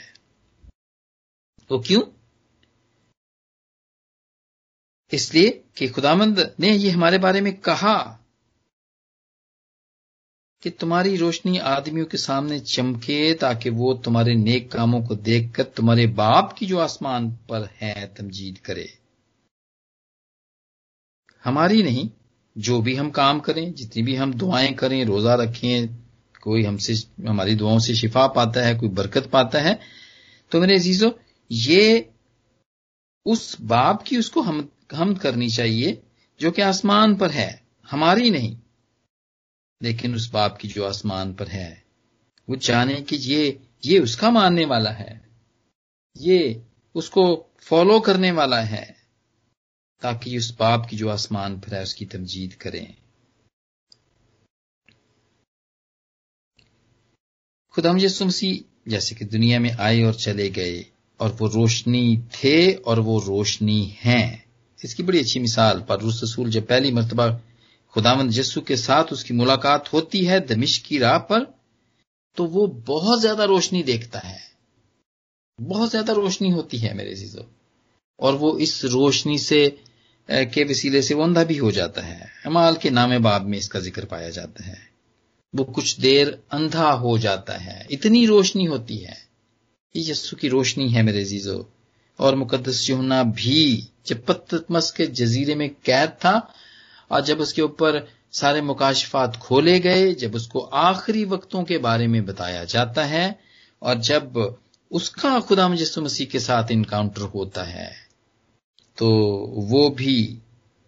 वो 1.72 1.80
क्यों? 1.80 2.02
इसलिए 5.13 5.50
कि 5.77 5.88
खुदामंद 5.88 6.56
ने 6.60 6.72
ये 6.72 6.89
हमारे 6.89 7.18
बारे 7.18 7.41
में 7.41 7.53
कहा 7.58 8.18
कि 10.63 10.70
तुम्हारी 10.70 11.15
रोशनी 11.18 11.58
आदमियों 11.58 12.06
के 12.06 12.18
सामने 12.18 12.60
चमके 12.60 13.34
ताकि 13.34 13.70
वो 13.70 13.94
तुम्हारे 13.94 14.36
नेक 14.36 14.72
कामों 14.72 15.01
को 15.03 15.15
देखकर 15.15 15.63
तुम्हारे 15.63 16.08
बाप 16.08 16.53
की 16.53 16.65
जो 16.65 16.80
आसमान 16.80 17.32
पर 17.50 17.70
है, 17.82 18.13
तमजीद 18.13 18.58
करे। 18.58 18.88
हमारी 21.44 21.84
नहीं, 21.84 22.10
जो 22.58 22.82
भी 22.82 22.96
हम 22.96 23.10
काम 23.12 23.39
करें, 23.39 23.74
जितनी 23.74 24.03
भी 24.03 24.15
हम 24.15 24.34
दुआएँ 24.34 24.74
करें, 24.74 25.03
रोजा 25.06 25.36
रखें, 25.36 25.88
कोई 26.41 26.63
हमसे, 26.63 26.94
हमारी 27.27 27.56
दुआओं 27.56 27.80
से 27.80 27.96
शिफा 27.96 28.27
पाता 28.27 28.62
है, 28.62 28.75
कोई 28.75 28.89
बरकत 28.89 29.30
पाता 29.30 29.60
है 29.60 29.80
तो 30.51 30.60
मेरे 30.62 30.75
अजीजों, 30.75 31.12
ये 31.51 32.10
उस 33.25 33.62
बाप 33.62 34.01
की 34.01 34.18
उसको 34.18 34.41
हम 34.41 34.70
हम 34.94 35.16
करनी 35.16 35.50
चाहिए, 35.50 36.04
जो 36.40 36.52
कि 36.52 36.62
आसमान 36.62 37.16
पर 37.16 37.32
है, 37.32 37.68
हमारी 37.92 38.30
नहीं। 38.30 38.58
लेकिन 39.84 40.16
उस 40.16 40.32
बाप 40.32 40.58
की 40.58 40.68
जो 40.68 40.86
आसमान 40.86 41.34
पर 41.34 41.48
है, 41.48 41.84
वो 42.50 42.56
जाने 42.56 43.02
कि 43.02 43.16
ये 43.16 43.68
ये 43.86 44.00
उसका 44.00 44.32
मानने 44.32 44.66
वाला 44.66 44.92
है। 44.92 45.30
ये 46.18 46.64
उसको 46.96 47.50
फॉलो 47.60 48.00
करने 48.00 48.32
वाला 48.32 48.62
है, 48.62 48.96
ताकि 50.02 50.38
उस 50.38 50.58
बाप 50.58 50.88
की 50.90 50.98
जो 50.98 51.10
आसमान 51.10 51.60
पर 51.60 51.76
है, 51.76 51.84
उसकी 51.84 52.06
तमजीद 52.06 52.54
करें। 52.54 52.96
खुदा 57.72 57.94
यसु 57.98 58.26
मसीह, 58.26 58.90
जैसे 58.90 59.16
कि 59.16 59.26
दुनिया 59.26 59.60
में 59.60 59.72
आए 59.72 60.02
और 60.02 60.16
चले 60.16 60.50
गए, 60.50 60.86
और 61.20 61.32
वो 61.34 61.48
रोशनी 61.48 62.18
थे 62.18 62.74
और 62.74 63.00
वो 63.00 63.20
रोशनी 63.20 63.86
हैं। 63.86 64.50
इसकी 64.84 65.04
बड़ी 65.04 65.20
अच्छी 65.20 65.40
मिसाल 65.40 65.80
पर 65.90 66.00
रूस 66.00 66.20
रसूल 66.24 66.50
जब 66.50 66.68
पहली 66.68 66.92
मरतबा 66.92 67.30
खुदावंद 67.94 68.38
यस्सु 68.38 68.62
के 68.62 68.76
साथ 68.78 69.12
उसकी 69.14 69.34
मुलाकात 69.34 69.92
होती 69.94 70.24
है 70.26 70.40
दमिश 70.48 70.78
की 70.78 70.98
राह 71.00 71.18
पर 71.30 71.46
तो 72.38 72.46
वो 72.48 72.66
बहुत 72.88 73.20
ज़्यादा 73.20 73.44
रोशनी 73.46 73.82
देखता 73.84 74.20
है। 74.20 74.40
बहुत 75.60 75.90
ज़्यादा 75.90 76.14
रोशनी 76.14 76.50
होती 76.50 76.78
है 76.78 76.94
मेरे 76.94 77.16
चीज़ों 77.16 77.44
और 78.20 78.36
वो 78.36 78.58
इस 78.58 78.84
रोशनी 78.86 79.38
से 79.40 79.60
के 80.30 80.64
वसीले 80.64 81.02
से 81.02 81.14
वो 81.14 81.24
अंधा 81.24 81.44
भी 81.44 81.58
हो 81.58 81.72
जाता 81.72 82.02
है। 82.02 82.30
अमाल 82.46 82.76
के 82.76 82.90
नामे 82.90 83.18
बाब 83.20 83.46
में 83.46 83.58
इसका 83.58 83.80
ज़िक्र 83.80 84.06
पाया 84.06 84.30
जाता 84.30 84.64
है। 84.64 84.78
वो 85.54 85.64
कुछ 85.66 86.00
देर 86.00 86.38
अंधा 86.52 86.92
हो 86.96 87.18
जाता 87.18 87.58
है। 87.58 87.86
इतनी 87.92 88.26
रोशनी 88.26 88.66
होती 88.66 88.98
है। 88.98 89.18
ये 89.96 90.10
यस्सु 90.12 90.36
की 90.36 90.48
रोशनी 90.48 90.90
है 90.90 91.04
मेरे 91.04 91.24
जीजो 91.26 91.58
और 92.22 92.36
मुकदस 92.36 92.90
यूना 92.90 93.22
भी 93.24 93.62
जब 94.08 94.25
पतमस 94.25 94.92
के 94.92 95.06
जजीरे 95.10 95.56
में 95.56 95.70
कैद 95.86 96.10
था 96.25 96.36
और 97.12 97.22
जब 97.22 97.40
उसके 97.40 97.62
ऊपर 97.62 98.08
सारे 98.34 98.62
मुकाशफात 98.62 99.36
खोले 99.38 99.80
गए, 99.80 100.13
जब 100.13 100.36
उसको 100.36 100.60
आखिरी 100.60 101.24
वक्तों 101.25 101.63
के 101.63 101.78
बारे 101.78 102.08
में 102.08 102.25
बताया 102.25 102.63
जाता 102.66 103.06
है 103.06 103.40
और 103.82 103.98
जब 104.01 104.38
उसका 104.92 105.40
खुदा 105.40 105.68
मुजस्म 105.68 106.04
मसीह 106.04 106.28
के 106.28 106.40
साथ 106.40 106.72
इनकाउंटर 106.72 107.22
होता 107.34 107.63
है 107.63 107.92
तो 108.98 109.10
वो 109.70 109.90
भी 109.90 110.16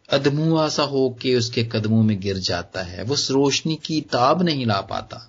अदमुआ 0.09 0.67
सा 0.69 0.83
हो 0.83 1.09
के 1.21 1.35
उसके 1.35 1.63
कदमों 1.63 2.01
में 2.03 2.19
गिर 2.19 2.37
जाता 2.37 2.81
है। 2.83 3.03
वो 3.03 3.13
उस 3.13 3.29
रोशनी 3.31 3.75
की 3.75 3.99
ताब 4.11 4.41
नहीं 4.41 4.65
ला 4.65 4.79
पाता। 4.81 5.19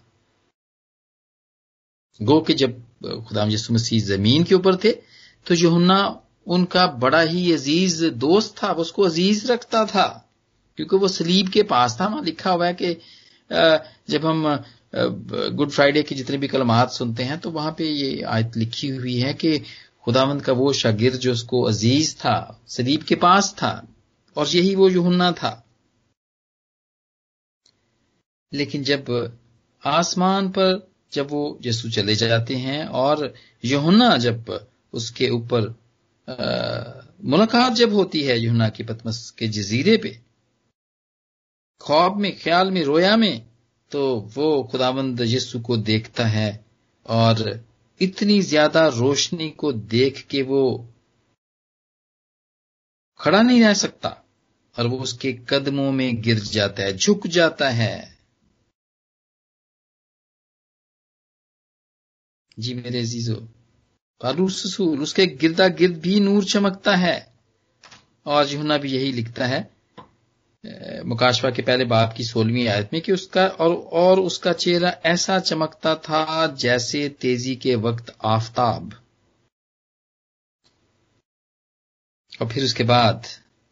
गो 2.20 2.40
कि 2.40 2.54
जब 2.54 2.80
खुदाम 3.28 3.50
यसु 3.50 3.74
मसीह 3.74 4.00
ज़मीन 4.04 4.44
के 4.44 4.54
ऊपर 4.54 4.76
थे 4.76 4.90
तो 5.46 5.54
यूहन्ना 5.54 5.98
उनका 6.46 6.86
बड़ा 6.98 7.20
ही 7.22 7.52
अज़ीज़ 7.52 8.04
दोस्त 8.18 8.54
था 8.62 8.72
उसको 8.74 9.02
अज़ीज़ 9.02 9.46
रखता 9.52 9.84
था, 9.86 10.06
क्योंकि 10.78 10.96
वो 10.96 11.08
सलीब 11.10 11.48
के 11.48 11.62
पास 11.64 11.96
था। 12.00 12.06
वहाँ 12.06 12.22
लिखा 12.24 12.50
हुआ 12.50 12.66
है 12.66 12.74
कि 12.74 12.96
जब 14.10 14.26
हम 14.26 14.42
गुड 15.56 15.70
फ्राइडे 15.70 16.02
के 16.02 16.14
जितने 16.14 16.36
भी 16.38 16.48
कलमात 16.48 16.90
सुनते 16.92 17.22
हैं 17.22 17.38
तो 17.40 17.50
वहाँ 17.50 17.74
पे 17.78 17.84
ये 17.84 18.20
आयत 18.24 18.56
लिखी 18.56 18.88
हुई 18.88 19.18
है 19.20 19.32
कि 19.34 19.58
खुदावंद 20.04 20.42
का 20.42 20.52
वो 20.52 20.72
शागिर 20.72 21.16
जो 21.16 21.32
उसको 21.32 21.62
अज़ीज़ 21.64 22.14
था, 22.16 22.60
सलीब 22.68 23.02
के 23.02 23.14
पास 23.16 23.52
था, 23.58 23.72
और 24.36 24.48
यही 24.48 24.74
वो 24.74 24.88
यूहन्ना 24.88 25.30
था। 25.32 25.60
लेकिन 28.52 28.84
जब 28.84 29.06
आसमान 29.82 30.48
पर 30.48 30.86
जब 31.12 31.30
वो 31.30 31.58
यसु 31.62 31.90
चले 31.90 32.14
जाते 32.16 32.54
हैं, 32.56 32.84
और 32.86 33.32
यहुना 33.64 34.16
जब 34.18 34.44
उसके 34.94 35.28
ऊपर 35.30 35.74
मुलाकात 37.24 37.72
जब 37.72 37.92
होती 37.92 38.22
है 38.22 38.38
यहुना 38.38 38.68
की 38.68 38.82
पतमस 38.84 39.30
के 39.38 39.48
जजीरे 39.48 39.96
पे, 39.96 40.10
ख्वाब 41.80 42.16
में, 42.16 42.36
ख्याल 42.38 42.70
में, 42.70 42.82
रोया 42.84 43.16
में 43.16 43.46
तो 43.92 44.04
वो 44.34 44.62
खुदाबंद 44.70 45.20
यस्सु 45.22 45.60
को 45.60 45.76
देखता 45.76 46.24
है 46.26 46.64
और 47.06 47.64
इतनी 48.00 48.40
ज़्यादा 48.42 48.86
रोशनी 48.88 49.48
को 49.50 49.72
देख 49.72 50.26
के 50.30 50.42
वो 50.42 50.64
खड़ा 53.20 53.42
नहीं 53.42 53.60
रह 53.62 53.74
सकता 53.74 54.08
और 54.76 54.86
वो 54.86 54.98
उसके 54.98 55.32
कदमों 55.48 55.90
में 55.92 56.20
गिर 56.22 56.38
जाता 56.38 56.82
है, 56.82 56.96
झुक 56.96 57.26
जाता 57.28 57.68
है। 57.70 57.96
जी 62.58 62.74
मेरे 62.74 63.00
अजीजो 63.00 63.36
पारूसूल 64.24 65.02
उसके 65.02 65.26
गिरदा 65.36 65.68
गिर्द 65.78 66.00
भी 66.00 66.18
नूर 66.20 66.44
चमकता 66.44 66.96
है। 66.96 67.16
और 68.26 68.44
जुहना 68.46 68.76
भी 68.78 68.92
यही 68.92 69.12
लिखता 69.12 69.46
है 69.46 69.62
मुकाशवा 71.06 71.50
के 71.50 71.62
पहले 71.62 71.84
बाप 71.84 72.14
की 72.16 72.24
सोलहवीं 72.24 72.66
आयत 72.68 72.90
में 72.92 73.00
कि 73.02 73.12
उसका, 73.12 73.46
और 73.46 73.74
और 73.74 74.20
उसका 74.20 74.52
चेहरा 74.52 74.90
ऐसा 75.04 75.38
चमकता 75.38 75.94
था 75.94 76.46
जैसे 76.46 77.08
तेज़ी 77.08 77.54
के 77.56 77.74
वक्त 77.74 78.14
आफताब। 78.24 78.94
और 82.42 82.48
फिर 82.48 82.64
उसके 82.64 82.84
बाद 82.84 83.26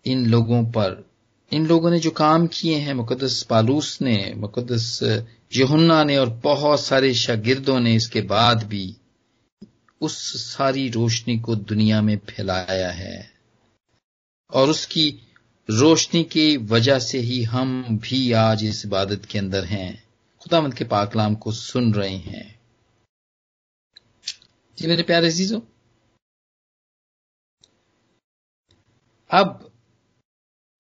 इन 0.07 0.27
लोगों 0.27 0.65
पर, 0.65 1.05
इन 1.53 1.67
लोगों 1.67 1.91
ने 1.91 1.99
जो 1.99 2.11
काम 2.11 2.47
किए 2.47 2.77
हैं 2.77 2.95
मुकदस 2.95 3.43
पालूस 3.43 4.01
ने 4.03 4.35
मुकदस 4.37 4.99
यहुन्ना 5.57 6.03
ने 6.05 6.17
और 6.17 6.31
बहुत 6.45 6.81
सारे 6.81 7.15
शागिर्दों 7.15 7.81
ने 7.81 7.95
इसके 7.95 8.21
बाद 8.21 8.63
भी 8.65 8.97
उस 10.03 10.43
सारी 10.55 10.89
रोशनी 10.91 11.39
को 11.39 11.57
दुनिया 11.57 12.03
में 12.03 12.19
फैलाया 12.19 12.91
है 12.91 13.33
और 14.51 14.71
उसकी 14.71 15.23
रोशनी 15.71 16.25
की 16.25 16.57
वजह 16.57 16.99
से 16.99 17.19
ही 17.19 17.43
हम 17.43 17.99
भी 17.99 18.33
आज 18.33 18.65
इस 18.65 18.87
इबादत 18.87 19.25
के 19.25 19.39
अंदर 19.39 19.65
हैं। 19.65 20.05
खुदामंद 20.41 20.75
के 20.75 20.85
पाकलाम 20.85 21.35
को 21.35 21.53
सुन 21.53 21.95
रहे 21.95 22.17
हैं। 22.17 22.61
जी 24.79 24.87
मेरे 24.87 25.03
प्यारे 25.03 25.31
जीजो 25.31 25.63
अब 29.31 29.73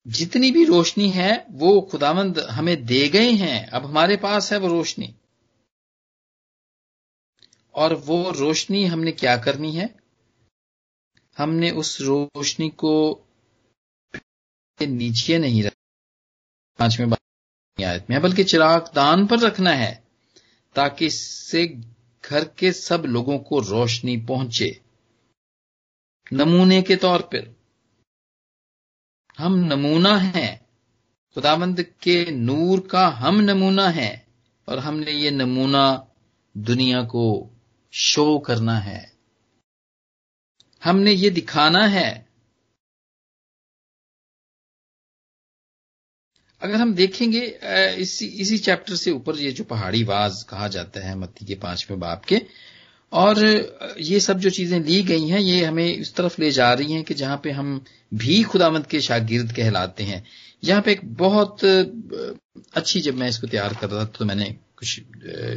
जितनी 0.07 0.51
भी 0.51 0.65
रोशनी 0.65 1.11
है, 1.11 1.47
वो 1.51 1.81
खुदामंद 1.81 2.39
हमें 2.39 2.87
दे 2.87 3.09
गए 3.09 3.31
हैं। 3.31 3.67
अब 3.67 3.87
हमारे 3.87 4.17
पास 4.17 4.53
है 4.53 4.59
वो 4.59 4.69
रोशनी। 4.69 5.15
और 7.75 7.95
वो 7.95 8.31
रोशनी 8.31 8.85
हमने 8.85 9.13
क्या 9.13 9.37
करनी 9.37 9.73
है? 9.73 9.95
हमने 11.39 11.71
उस 11.71 12.01
रोशनी 12.01 12.69
को 12.71 13.23
नीचे 14.83 15.39
नहीं 15.39 15.63
रख 15.63 15.73
पाँचवें 16.79 17.13
आयत 17.85 18.07
में 18.11 18.23
बल्कि 18.23 18.45
चिराग 18.45 18.91
दान 18.95 19.27
पर 19.27 19.39
रखना 19.39 19.71
है, 19.71 20.05
ताकि 20.75 21.07
इससे 21.07 21.67
घर 22.25 22.45
के 22.45 22.73
सब 22.73 23.05
लोगों 23.07 23.39
को 23.39 23.61
रोशनी 23.61 24.17
पहुँचे। 24.17 24.81
नमूने 26.33 26.83
के 26.83 26.97
तौर 26.97 27.23
पर। 27.23 27.57
हम 29.39 29.55
नमूना 29.55 30.17
हैं। 30.17 30.67
खुदाबंद 31.35 31.83
के 31.83 32.31
नूर 32.31 32.89
का 32.89 33.09
हम 33.09 33.41
नमूना 33.41 33.89
है, 33.89 34.27
और 34.69 34.79
हमने 34.79 35.11
ये 35.11 35.31
नमूना 35.31 36.09
दुनिया 36.57 37.03
को 37.03 37.51
शो 37.93 38.39
करना 38.39 38.79
है। 38.81 39.01
हमने 40.83 41.13
ये 41.13 41.31
दिखाना 41.31 41.85
है। 41.89 42.11
अगर 46.63 46.75
हम 46.77 46.95
देखेंगे 46.95 47.41
इसी 48.01 48.27
इसी 48.43 48.59
चैप्टर 48.59 48.95
से 48.97 49.11
ऊपर 49.11 49.37
ये 49.39 49.51
जो 49.53 49.65
पहाड़ी 49.65 50.03
वाज 50.05 50.43
कहा 50.51 50.69
जाता 50.69 51.01
है, 51.01 51.15
मत्ती 51.19 51.45
के 51.47 51.55
पाँचवें 51.63 51.99
बाप 52.01 52.25
के, 52.25 52.41
और 53.13 53.39
ये 54.01 54.21
सब 54.21 54.39
जो 54.39 54.51
चीज़ें 54.51 54.79
ली 54.81 55.03
गई 55.03 55.27
हैं, 55.29 55.41
ये 55.41 55.65
हमें 55.65 55.87
इस 55.87 56.15
तरफ़ 56.15 56.41
ले 56.41 56.51
जा 56.51 56.73
रही 56.73 56.93
हैं 56.93 57.03
कि 57.05 57.15
जहाँ 57.15 57.41
पे 57.45 57.51
हम 57.51 57.85
भी 58.15 58.43
खुदामंद 58.45 58.87
के 58.87 59.01
शागिर्द 59.01 59.53
कहलाते 59.57 60.05
हैं। 60.05 60.25
यहाँ 60.63 60.83
पे 60.83 60.93
एक 60.93 61.01
बहुत 61.17 61.65
अच्छी 61.65 63.01
जब 63.01 63.15
मैं 63.15 63.29
इसको 63.29 63.47
तैयार 63.47 63.75
कर 63.81 63.91
रहा 63.91 64.01
था 64.01 64.11
तो 64.19 64.25
मैंने 64.25 64.51
कुछ 64.77 65.01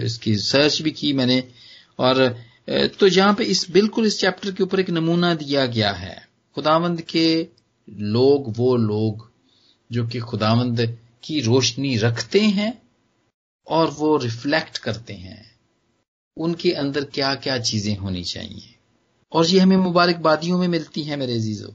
इसकी 0.03 0.35
सर्च 0.37 0.81
भी 0.81 0.91
की, 0.91 1.13
मैंने 1.13 1.43
और 1.99 2.27
तो 2.99 3.07
यहाँ 3.07 3.33
पे 3.33 3.43
इस, 3.43 3.69
बिल्कुल 3.71 4.05
इस 4.05 4.19
चैप्टर 4.19 4.51
के 4.51 4.63
ऊपर 4.63 4.79
एक 4.79 4.89
नमूना 4.89 5.33
दिया 5.35 5.65
गया 5.65 5.91
है। 5.91 6.15
खुदावंद 6.55 7.01
के 7.01 7.47
लोग, 7.87 8.53
वो 8.57 8.75
लोग 8.75 9.29
जो 9.89 10.05
कि 10.07 10.19
खुदावंद 10.21 10.97
की 11.23 11.39
रोशनी 11.41 11.95
रखते 11.97 12.39
हैं 12.39 12.71
और 13.67 13.89
वो 13.91 14.15
रिफ्लेक्ट 14.17 14.77
करते 14.77 15.13
हैं, 15.13 15.45
उनके 16.37 16.71
अंदर 16.73 17.03
क्या 17.03 17.33
क्या 17.35 17.57
चीज़ें 17.59 17.95
होनी 17.97 18.23
चाहिए। 18.23 18.73
और 19.31 19.45
ये 19.45 19.59
हमें 19.59 19.77
मुबारकबादियों 19.77 20.59
में 20.59 20.67
मिलती 20.67 21.03
है 21.03 21.15
मेरे 21.15 21.35
अजीजों। 21.35 21.73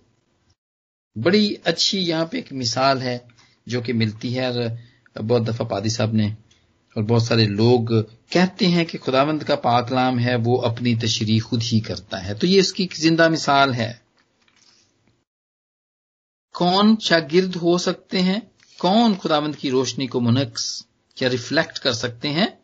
बड़ी 1.16 1.54
अच्छी 1.66 1.98
यहाँ 1.98 2.28
पे 2.32 2.38
एक 2.38 2.52
मिसाल 2.52 2.98
है 2.98 3.20
जो 3.66 3.80
कि 3.82 3.92
मिलती 3.92 4.32
है 4.32 4.50
और 4.50 4.78
बहुत 5.16 5.42
दफ़ा 5.42 5.64
पादी 5.64 5.90
साहब 5.90 6.14
ने 6.14 6.34
और 6.96 7.02
बहुत 7.02 7.26
सारे 7.26 7.46
लोग 7.46 8.02
कहते 8.32 8.66
हैं 8.66 8.86
कि 8.86 8.98
खुदावंद 8.98 9.44
का 9.44 9.54
पाकलाम 9.54 10.18
है, 10.18 10.36
वो 10.36 10.56
अपनी 10.56 10.94
तशरी 10.96 11.38
खुद 11.38 11.62
ही 11.62 11.80
करता 11.80 12.18
है। 12.18 12.38
तो 12.38 12.46
ये 12.46 12.58
इसकी 12.58 12.86
ज़िंदा 12.86 13.28
मिसाल 13.28 13.72
है। 13.72 14.02
कौन 16.52 16.96
शागिर्द 16.96 17.56
हो 17.56 17.78
सकते 17.78 18.18
हैं? 18.18 18.50
कौन 18.80 19.14
खुदावंद 19.14 19.56
की 19.56 19.70
रोशनी 19.70 20.06
को 20.06 20.20
मुनक्स 20.20 20.86
या 21.22 21.28
रिफ्लेक्ट 21.28 21.78
कर 21.78 21.92
सकते 21.92 22.28
हैं? 22.28 22.58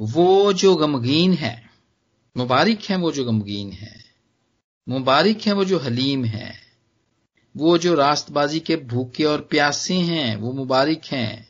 वो 0.00 0.52
जो 0.52 0.76
गमगीन 0.76 1.32
है, 1.32 1.70
मुबारक 2.36 2.78
है 2.90 2.96
वो 2.96 3.12
जो 3.12 3.24
गमगीन 3.24 3.72
है, 3.72 4.04
मुबारक 4.88 5.40
है 5.46 5.52
वो 5.52 5.64
जो 5.64 5.78
हलीम 5.78 6.24
है, 6.24 6.54
वो 7.56 7.78
जो 7.78 7.94
रास्तबाजी 7.94 8.60
के 8.60 8.76
भूखे 8.76 9.24
और 9.24 9.40
प्यासे 9.40 9.94
हैं 9.94 10.36
वो 10.36 10.52
मुबारक 10.52 11.00
हैं 11.04 11.49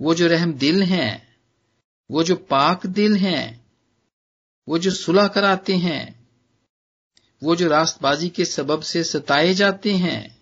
वो 0.00 0.14
जो 0.14 0.26
रहम 0.26 0.52
दिल 0.52 0.82
हैं, 0.82 1.38
वो 2.10 2.22
जो 2.22 2.36
पाक 2.36 2.86
दिल 2.86 3.16
हैं, 3.16 3.66
वो 4.68 4.78
जो 4.78 4.90
सुलह 4.90 5.28
कराते 5.28 5.76
हैं, 5.76 6.26
वो 7.42 7.56
जो 7.56 7.68
रास्तबाजी 7.68 8.28
के 8.28 8.44
सबब 8.44 8.80
से 8.80 9.04
सताए 9.04 9.54
जाते 9.54 9.92
हैं। 9.92 10.36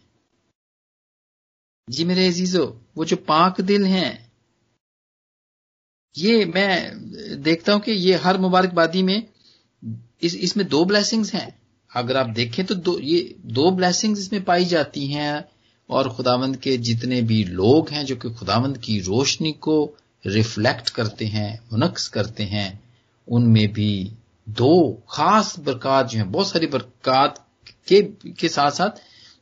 जी 1.90 2.04
मेरे 2.04 2.28
अजीजो, 2.28 2.80
वो 2.96 3.04
जो 3.04 3.16
पाक 3.16 3.60
दिल 3.60 3.84
हैं, 3.84 4.32
ये 6.16 6.44
मैं 6.44 7.42
देखता 7.42 7.72
हूँ 7.72 7.80
कि 7.80 7.92
ये 7.92 8.14
हर 8.14 8.38
मुबारकबादी 8.38 9.02
में 9.02 9.28
इस, 10.22 10.34
इसमें 10.34 10.68
दो 10.68 10.84
ब्लेसिंग्स 10.84 11.34
हैं। 11.34 11.60
अगर 11.90 12.16
आप 12.16 12.30
देखें 12.30 12.64
तो 12.66 12.74
दो, 12.74 12.98
ये 12.98 13.34
दो 13.38 13.70
ब्लेसिंग्स 13.70 14.20
इसमें 14.20 14.44
पाई 14.44 14.64
जाती 14.64 15.06
हैं। 15.06 15.53
और 15.90 16.08
खुदावंद 16.08 16.56
के 16.56 16.76
जितने 16.76 17.22
भी 17.22 17.44
लोग 17.44 17.90
हैं 17.90 18.04
जो 18.04 18.16
कि 18.16 18.30
खुदावंद 18.30 18.78
की 18.78 18.98
रोशनी 19.00 19.52
को 19.52 19.96
रिफ्लेक्ट 20.26 20.90
करते 20.90 21.24
हैं, 21.26 21.60
मुनक्स 21.72 22.08
करते 22.08 22.44
हैं, 22.44 22.82
उनमें 23.28 23.72
भी 23.72 24.12
दो 24.48 25.02
खास 25.10 25.58
बरकत 25.58 26.08
जो 26.10 26.18
है, 26.18 26.24
बहुत 26.24 26.48
सारी 26.48 26.66
बरकत 26.66 27.34
के 27.88 28.02
के 28.32 28.48
साथ 28.48 28.70
साथ 28.70 28.90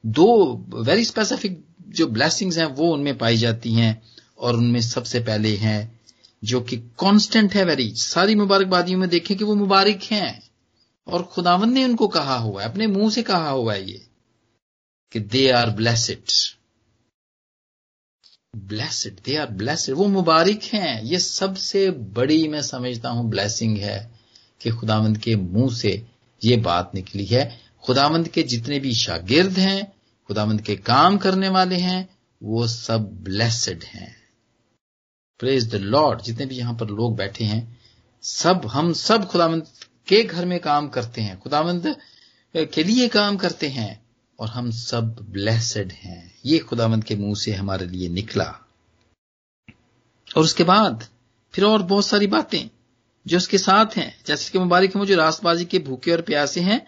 दो 0.06 0.26
वेरी 0.74 1.04
स्पेसिफिक 1.04 1.64
जो 1.88 2.06
ब्लेसिंग्स 2.06 2.58
हैं, 2.58 2.66
वो 2.66 2.92
उनमें 2.92 3.18
पाई 3.18 3.36
जाती 3.36 3.72
हैं 3.74 4.02
और 4.38 4.56
उनमें 4.56 4.80
सबसे 4.80 5.20
पहले 5.20 5.56
हैं 5.56 6.00
जो 6.44 6.60
कि 6.60 6.76
कांस्टेंट 6.76 7.54
है 7.54 7.64
वेरी 7.64 7.92
सारी 7.96 8.34
मुबारकबादियों 8.34 8.98
में 8.98 9.08
देखें 9.08 9.36
कि 9.36 9.44
वो 9.44 9.54
मुबारक 9.54 10.00
हैं 10.02 10.42
और 11.06 11.22
खुदावन 11.22 11.72
ने 11.72 11.84
उनको 11.84 12.08
कहा 12.08 12.36
हुआ 12.36 12.62
है, 12.62 12.68
अपने 12.68 12.86
मुँह 12.86 13.10
से 13.10 13.22
कहा 13.22 13.50
हुआ 13.50 13.74
है 13.74 13.90
ये। 13.90 14.06
कि 15.12 15.20
they 15.20 15.50
are 15.50 15.70
blessed 15.70 16.22
blessed 18.56 19.20
they 19.24 19.36
are 19.36 19.46
blessed 19.46 19.94
वो 19.94 20.06
मुबारक 20.08 20.60
हैं। 20.62 21.02
ये 21.02 21.18
सबसे 21.18 21.90
बड़ी 21.90 22.48
मैं 22.48 22.62
समझता 22.62 23.08
हूँ 23.08 23.30
ब्लेसिंग 23.30 23.76
है 23.76 24.10
कि 24.60 24.70
खुदावंद 24.70 25.18
के 25.18 25.36
मुँह 25.36 25.74
से 25.74 26.06
ये 26.44 26.56
बात 26.56 26.94
निकली 26.94 27.24
है। 27.24 27.60
खुदावंद 27.82 28.28
के 28.28 28.42
जितने 28.42 28.78
भी 28.78 28.94
शागिर्द 28.94 29.58
हैं 29.58 29.92
खुदावंद 30.28 30.60
के 30.60 30.76
काम 30.76 31.18
करने 31.18 31.48
वाले 31.48 31.76
हैं, 31.76 32.18
वो 32.42 32.66
सब 32.66 33.22
ब्लेसड 33.22 33.84
हैं। 33.84 34.16
प्रेज 35.38 35.70
द 35.70 35.74
लॉर्ड 35.74 36.22
जितने 36.22 36.46
भी 36.46 36.56
यहाँ 36.56 36.74
पर 36.74 36.86
लोग 36.86 37.16
बैठे 37.16 37.44
हैं, 37.44 37.80
सब, 38.22 38.66
हम 38.66 38.92
सब 38.92 39.28
खुदावंद 39.28 39.66
के 40.06 40.22
घर 40.22 40.46
में 40.46 40.60
काम 40.60 40.88
करते 40.88 41.20
हैं। 41.20 41.38
खुदावंद 41.40 41.96
के 42.56 42.84
लिए 42.84 43.08
काम 43.08 43.36
करते 43.36 43.68
हैं। 43.68 44.01
और 44.42 44.48
हम 44.48 44.70
सब 44.70 45.16
ब्लेसड 45.30 45.92
हैं। 45.92 46.34
ये 46.46 46.58
खुदावंद 46.58 47.04
के 47.04 47.16
मुँह 47.16 47.34
से 47.34 47.52
हमारे 47.52 47.86
लिए 47.86 48.08
निकला। 48.08 48.44
और 50.36 50.42
उसके 50.44 50.64
बाद 50.64 51.06
फिर 51.54 51.64
और 51.64 51.82
बहुत 51.82 52.06
सारी 52.06 52.26
बातें 52.26 52.70
जो 53.26 53.36
उसके 53.36 53.58
साथ 53.58 53.96
हैं। 53.96 54.20
जैसे 54.26 54.50
कि 54.50 54.58
मुबारक 54.58 54.96
है 54.96 55.06
जो 55.06 55.16
रास्तबाजी 55.16 55.64
के 55.64 55.78
भूखे 55.78 56.12
और 56.12 56.20
प्यासे 56.20 56.60
हैं, 56.60 56.86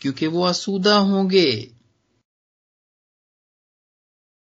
क्योंकि 0.00 0.26
वो 0.26 0.44
आसूदा 0.44 0.96
होंगे। 0.96 1.70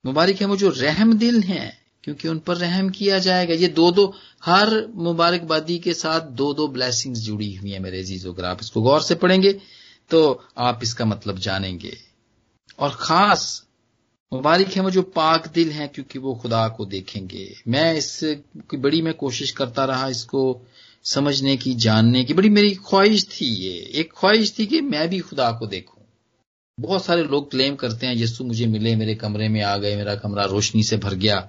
मुबारक 0.07 0.37
है 0.37 0.47
वो 0.47 0.57
जो 0.57 0.71
रहम 0.71 1.19
दिल 1.19 1.43
हैं, 1.43 1.79
क्योंकि 2.05 2.29
उन 2.29 2.39
पर 2.39 2.57
रहम 2.57 2.91
किया 2.91 3.19
जाएगा। 3.19 3.55
ये 3.55 3.69
दो 3.69 3.91
दो, 3.93 4.15
हर 4.45 4.87
मुबारकबादी 4.87 5.79
के 5.79 5.95
साथ 5.95 6.21
दो 6.21 6.55
दो 6.55 6.69
ब्लेसिंग्स 6.69 7.21
जुड़ी 7.21 7.55
हुई 7.55 7.71
है 7.71 7.79
मेरे 7.79 8.01
अजीजों 8.01 8.35
अगर 8.35 8.45
आप 8.45 8.59
इसको 8.61 8.83
गौर 8.83 9.03
से 9.03 9.15
पढ़ेंगे 9.15 9.53
तो 10.11 10.45
आप 10.59 10.81
इसका 10.83 11.05
मतलब 11.05 11.39
जानेंगे। 11.39 12.08
और 12.79 12.97
खास 13.01 13.65
मुबारक 14.33 14.67
है 14.67 14.83
वो 14.83 14.91
जो 14.91 15.03
पाक 15.03 15.47
दिल 15.49 15.71
हैं 15.73 15.89
क्योंकि 15.89 16.19
वो 16.19 16.35
खुदा 16.35 16.69
को 16.69 16.85
देखेंगे। 16.87 17.55
मैं 17.69 17.95
इस 17.95 18.21
की 18.71 18.77
बड़ी 18.77 19.03
मैं 19.03 19.15
कोशिश 19.15 19.51
करता 19.51 19.85
रहा 19.85 20.09
इसको 20.09 20.61
समझने 21.05 21.57
की 21.57 21.75
जानने 21.75 22.25
की। 22.25 22.35
बड़ी 22.35 22.49
मेरी 22.49 22.75
ख्वाहिश 22.75 23.27
थी 23.29 23.47
ये। 23.47 23.79
एक 24.01 24.13
ख्वाहिश 24.13 24.59
थी 24.59 24.67
कि 24.67 24.81
मैं 24.81 25.09
भी 25.09 25.19
खुदा 25.21 25.51
को 25.53 25.67
देखूँ। 25.67 26.03
बहुत 26.81 27.05
सारे 27.05 27.23
लोग 27.23 27.51
क्लेम 27.51 27.77
करते 27.77 28.07
हैं 28.07 28.15
यस्सु 28.15 28.45
मुझे 28.45 28.67
मिले 28.67 28.97
मेरे 28.97 29.15
कमरे 29.15 29.49
में 29.49 29.63
आ 29.63 29.77
गए 29.77 29.97
मेरा 29.97 30.15
कमरा 30.15 30.45
रोशनी 30.45 30.83
से 30.83 30.97
भर 30.97 31.15
गया। 31.15 31.49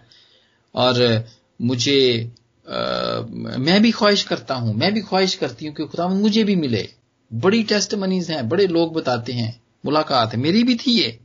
और 0.76 1.28
मुझे 1.62 2.32
आ, 2.70 3.22
मैं 3.58 3.82
भी 3.82 3.92
ख्वाहिश 3.92 4.24
करता 4.24 4.56
हूँ 4.56 4.74
मैं 4.76 4.94
भी 4.94 5.02
ख्वाहिश 5.02 5.36
करती 5.36 5.65
हूँ 5.65 5.76
कि 5.76 5.86
खुदा 5.86 6.08
मुझे 6.08 6.44
भी 6.44 6.56
मिले। 6.56 6.89
बड़ी 7.34 7.63
टेस्ट 7.63 7.96
मनीज 7.96 8.32
हैं 8.32 8.50
बड़े 8.50 8.68
लोग 8.68 8.94
बताते 8.94 9.34
हैं। 9.34 9.59
मुलाकात 9.86 10.34
है, 10.34 10.39
मेरी 10.39 10.63
भी 10.63 10.76
थी 10.76 10.92
ये। 10.92 11.20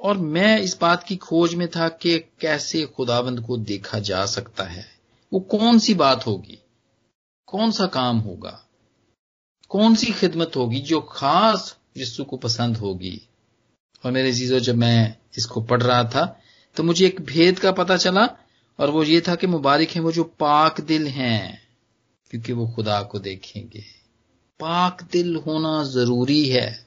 और 0.00 0.18
मैं 0.18 0.60
इस 0.60 0.78
बात 0.80 1.02
की 1.02 1.16
खोज 1.16 1.54
में 1.54 1.68
था 1.68 1.88
कि 1.88 2.18
कैसे 2.18 2.84
खुदाबंद 2.86 3.40
को 3.40 3.56
देखा 3.56 3.98
जा 3.98 4.24
सकता 4.26 4.64
है। 4.64 4.86
वो 5.32 5.40
कौन 5.40 5.78
सी 5.78 5.94
बात 5.94 6.26
होगी? 6.26 6.58
कौन 7.46 7.70
सा 7.70 7.86
काम 7.86 8.18
होगा? 8.18 8.60
कौन 9.68 9.94
सी 9.94 10.12
खिदमत 10.12 10.56
होगी 10.56 10.80
जो 10.80 11.00
खास 11.00 11.76
यस्सु 11.96 12.24
को 12.24 12.36
पसंद 12.36 12.76
होगी? 12.76 13.20
और 14.04 14.12
मेरे 14.12 14.32
जीजो 14.32 14.60
जब 14.60 14.76
मैं 14.76 15.16
इसको 15.38 15.60
पढ़ 15.60 15.82
रहा 15.82 16.04
था 16.04 16.40
तो 16.76 16.82
मुझे 16.82 17.06
एक 17.06 17.20
भेद 17.20 17.58
का 17.58 17.72
पता 17.72 17.96
चला, 17.96 18.28
और 18.78 18.90
वो 18.90 19.02
ये 19.04 19.20
था 19.20 19.34
कि 19.34 19.46
मुबारक 19.46 19.88
है 19.88 20.00
वो 20.00 20.12
जो 20.12 20.24
पाक 20.24 20.80
दिल 20.80 21.06
हैं, 21.08 21.62
क्योंकि 22.30 22.52
वो 22.52 22.66
खुदा 22.68 23.02
को 23.02 23.18
देखेंगे। 23.18 23.84
पाक 24.60 25.02
दिल 25.12 25.36
होना 25.36 25.82
ज़रूरी 25.84 26.48
है। 26.48 26.86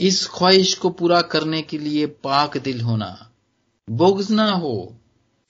इस 0.00 0.26
ख्वाहिश 0.26 0.74
को 0.74 0.90
पूरा 0.90 1.20
करने 1.20 1.62
के 1.62 1.78
लिए 1.78 2.06
पाक 2.06 2.56
दिल 2.56 2.80
होना। 2.80 3.30
बोग्ज 3.90 4.30
ना 4.30 4.50
हो, 4.50 5.00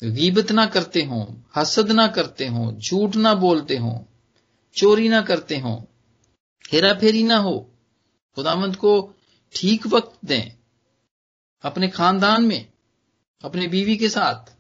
गीबत 0.05 0.53
ना 0.53 0.67
करते 0.67 1.03
हो, 1.03 1.37
हसद 1.57 1.93
ना 1.93 2.07
करते 2.07 2.47
हो, 2.47 2.73
झूठ 2.73 3.17
ना 3.17 3.35
बोलते 3.35 3.77
हो, 3.77 4.09
चोरी 4.77 5.09
ना 5.09 5.23
करते 5.23 5.59
हो 5.59 5.89
हेरा 6.73 6.95
फेरी 6.95 7.23
ना 7.23 7.37
हो, 7.37 7.71
खुदावंत 8.37 8.77
को 8.77 9.15
ठीक 9.55 9.87
वक्त 9.87 10.19
दें, 10.25 10.53
अपने 11.65 11.89
खानदान 11.89 12.45
में, 12.45 12.67
अपने 13.45 13.69
बीवी 13.69 13.97
के 13.97 14.09
साथ 14.09 14.53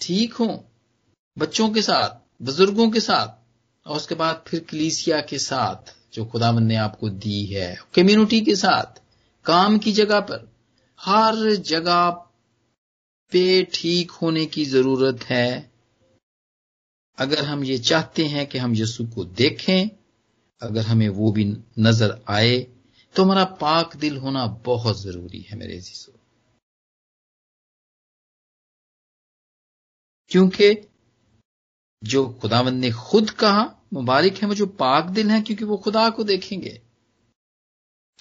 ठीक 0.00 0.34
हो, 0.34 0.64
बच्चों 1.38 1.68
के 1.70 1.82
साथ, 1.82 2.10
बुज़ुर्गों 2.44 2.90
के 2.90 3.00
साथ, 3.00 3.28
और 3.88 3.96
उसके 3.96 4.14
बाद 4.14 4.44
फिर 4.46 4.60
कलीसिया 4.60 5.20
के 5.20 5.38
साथ, 5.38 5.94
जो 6.14 6.24
खुदावंत 6.24 6.68
ने 6.68 6.76
आपको 6.76 7.08
दी 7.08 7.44
है, 7.44 7.78
कम्युनिटी 7.94 8.40
के 8.40 8.56
साथ 8.56 9.02
काम 9.46 9.78
की 9.78 9.92
जगह 9.92 10.20
पर। 10.20 10.48
हर 10.98 11.54
जगह 11.66 12.10
पे 13.32 13.62
ठीक 13.74 14.10
होने 14.10 14.44
की 14.46 14.64
ज़रूरत 14.64 15.24
है। 15.24 15.70
अगर 17.18 17.44
हम 17.44 17.64
ये 17.64 17.78
चाहते 17.78 18.24
हैं 18.26 18.46
कि 18.46 18.58
हम 18.58 18.74
यीशु 18.74 19.06
को 19.06 19.24
देखें, 19.24 19.88
अगर 20.60 20.82
हमें 20.82 21.08
वो 21.08 21.30
भी 21.32 21.44
नज़र 21.78 22.20
आए 22.28 22.58
तो 23.14 23.22
हमारा 23.22 23.44
पाक 23.60 23.96
दिल 23.96 24.16
होना 24.16 24.46
बहुत 24.66 25.00
ज़रूरी 25.00 25.40
है 25.40 25.56
मेरे 25.58 25.78
जीसो। 25.80 26.12
क्योंकि 30.30 30.72
जो 32.02 32.26
खुदावंद 32.40 32.80
ने 32.80 32.90
खुद 32.90 33.30
कहा, 33.30 33.62
मुबारक 33.92 34.32
है 34.32 34.48
वो 34.48 34.54
जो 34.54 34.66
पाक 34.66 35.10
दिल 35.10 35.30
हैं 35.30 35.42
क्योंकि 35.44 35.64
वो 35.64 35.76
खुदा 35.76 36.08
को 36.10 36.24
देखेंगे। 36.24 36.80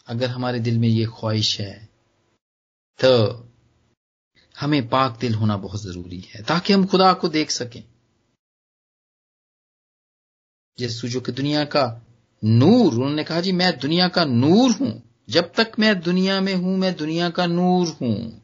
अगर 0.08 0.30
हमारे 0.30 0.60
दिल 0.60 0.78
में 0.78 0.88
ये 0.88 1.06
ख्वाहिश 1.06 1.60
है 1.62 1.89
तो 3.00 3.41
हमें 4.60 4.89
पाक 4.89 5.18
दिल 5.20 5.34
होना 5.34 5.58
बहुत 5.58 5.82
ज़रूरी 5.82 6.20
है, 6.20 6.44
ताकि 6.44 6.74
हम 6.74 6.86
खुदा 6.86 7.13
को 7.13 7.30
देख 7.30 7.52
सकें। 7.52 7.84
यीशु 10.80 11.08
जो 11.08 11.22
कि 11.22 11.32
दुनिया 11.32 11.65
का 11.65 12.02
नूर, 12.44 12.94
उन्होंने 12.94 13.24
कहा, 13.24 13.41
जी, 13.41 13.52
मैं 13.52 13.80
दुनिया 13.80 14.08
का 14.08 14.26
नूर 14.26 14.72
हूँ। 14.72 15.20
जब 15.30 15.54
तक 15.54 15.72
मैं 15.80 16.02
दुनिया 16.02 16.41
में 16.41 16.56
हूँ, 16.56 16.78
मैं 16.78 16.96
दुनिया 16.96 17.30
का 17.30 17.46
नूर 17.46 17.88
हूँ। 17.88 18.41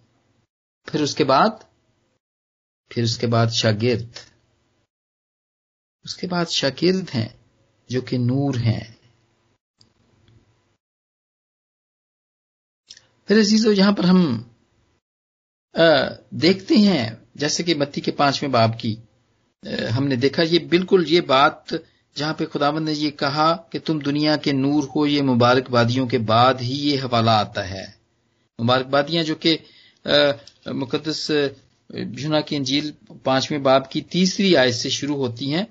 फिर 0.89 1.02
उसके 1.02 1.24
बाद, 1.24 1.65
फिर 2.91 3.04
उसके 3.04 3.28
बाद 3.28 3.50
शागिर्द। 3.50 4.15
उसके 6.06 6.28
बाद 6.28 6.47
शागिर्द 6.47 7.10
हैं, 7.10 7.45
जो 7.91 8.02
कि 8.02 8.17
नूर 8.17 8.58
हैं। 8.58 9.01
फिर 13.29 13.39
अजीजो 13.39 13.71
यहाँ 13.71 13.93
पर 13.93 14.05
हम 14.05 14.23
देखते 15.75 16.77
हैं, 16.77 17.17
जैसे 17.38 17.63
कि 17.63 17.75
मत्ती 17.75 18.01
के 18.01 18.12
पाँचवें 18.12 18.51
बाब 18.51 18.71
की 18.75 18.97
हमने 19.89 20.15
देखा 20.17 20.43
ये 20.43 20.60
बिल्कुल 20.69 21.05
ये 21.05 21.21
बात 21.23 21.73
जहाँ 22.15 22.34
पे 22.34 22.45
खुदावंद 22.45 22.88
ने 22.89 22.93
ये 22.93 23.10
कहा 23.13 23.51
कि 23.71 23.79
तुम 23.79 23.99
दुनिया 24.01 24.36
के 24.38 24.53
नूर 24.53 24.84
हो, 24.86 25.05
ये 25.05 25.21
मुबारकबादियों 25.21 26.07
के 26.07 26.17
बाद 26.17 26.62
ही 26.62 26.73
ये 26.73 26.97
हवाला 26.97 27.34
आता 27.39 27.62
है। 27.63 27.86
मुबारकबादियाँ 28.60 29.23
जो 29.23 29.36
कि 29.45 29.53
मुकदस 30.69 31.27
जुना 31.89 32.41
की 32.41 32.55
अंजील 32.55 32.93
पाँचवें 33.25 33.62
बाब 33.63 33.88
की 33.91 34.01
तीसरी 34.12 34.53
आयत 34.55 34.73
से 34.73 34.89
शुरू 34.89 35.15
होती 35.15 35.49
हैं 35.49 35.65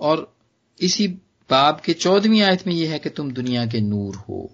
और 0.00 0.32
इसी 0.80 1.06
बाब 1.50 1.80
के 1.84 1.92
चौदहवीं 1.94 2.42
आयत 2.42 2.66
में 2.66 2.74
यह 2.74 2.92
है 2.92 2.98
कि 2.98 3.10
तुम 3.10 3.30
दुनिया 3.32 3.64
के 3.66 3.80
नूर 3.80 4.16
हो। 4.18 4.50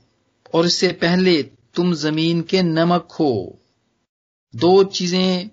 और 0.54 0.66
इससे 0.66 0.92
पहले 1.02 1.42
तुम 1.74 1.94
ज़मीन 1.94 2.42
के 2.42 2.62
नमक 2.62 3.08
हो। 3.12 3.58
दो 4.56 4.84
चीज़ें 4.84 5.50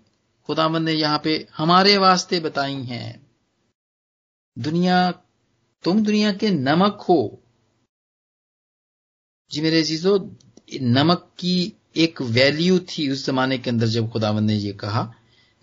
खुदामंद 0.48 0.86
ने 0.86 0.94
यहाँ 0.94 1.22
पे 1.24 1.48
हमारे 1.58 1.98
वास्ते 1.98 2.40
बताई 2.40 2.84
हैं। 2.84 3.28
दुनिया, 4.60 5.12
तुम 5.84 6.04
दुनिया 6.04 6.34
के 6.34 6.50
नमक 6.50 7.06
हो। 7.10 7.44
जी 9.52 9.62
मेरे 9.62 9.84
चीज़ों 9.84 10.20
नमक 10.82 11.32
की 11.40 11.74
एक 11.98 12.22
वैल्यू 12.22 12.80
थी 12.80 13.12
उस 13.12 13.26
जमाने 13.26 13.58
के 13.58 13.70
अंदर 13.70 13.88
जब 13.88 14.12
खुदावंद 14.12 14.48
ने 14.48 14.56
यह 14.56 14.74
कहा। 14.74 15.14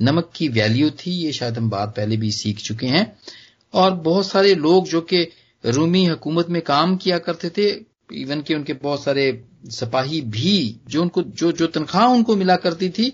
नमक 0.03 0.33
की 0.37 0.49
वैल्यू 0.49 0.91
थी, 0.91 1.11
ये 1.11 1.33
शायद 1.33 1.59
हम 1.59 1.71
बात 1.71 1.97
पहले 1.97 2.17
भी 2.17 2.33
सीख 2.33 2.59
चुके 2.59 2.87
हैं। 2.87 3.19
और 3.75 3.95
बहुत 3.95 4.27
सारे 4.27 4.55
लोग 4.55 4.89
जो 4.89 5.01
कि 5.01 5.29
रूमी 5.67 6.05
हुकूमत 6.05 6.49
में 6.49 6.63
काम 6.63 6.97
किया 6.97 7.19
करते 7.19 7.51
थे 7.51 7.96
इवन 8.13 8.41
के 8.43 8.55
उनके 8.55 8.73
बहुत 8.73 9.03
सारे 9.03 9.45
सिपाही 9.69 10.21
भी, 10.21 10.81
जो 10.89 11.03
उनको, 11.03 11.23
जो 11.23 11.53
जो 11.53 11.67
तनख्वाह 11.67 12.07
उनको 12.07 12.37
मिला 12.37 12.57
करती 12.57 12.91
थी, 12.91 13.13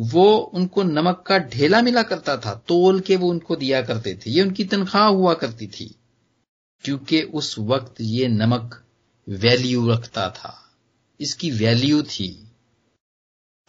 वो 0.00 0.36
उनको 0.36 0.82
नमक 0.82 1.24
का 1.26 1.38
ढेला 1.38 1.82
मिला 1.82 2.02
करता 2.02 2.36
था, 2.36 2.54
तोल 2.68 3.00
के 3.00 3.16
वो 3.16 3.28
उनको 3.28 3.56
दिया 3.56 3.82
करते 3.82 4.14
थे। 4.14 4.30
ये 4.30 4.42
उनकी 4.42 4.64
तनख्वाह 4.64 5.06
हुआ 5.06 5.34
करती 5.34 5.66
थी, 5.66 5.94
क्योंकि 6.84 7.22
उस 7.22 7.58
वक्त 7.58 7.94
ये 8.00 8.28
नमक 8.28 8.82
वैल्यू 9.28 9.88
रखता 9.88 10.28
था। 10.30 10.58
इसकी 11.20 11.50
वैल्यू 11.50 12.02
थी। 12.02 12.48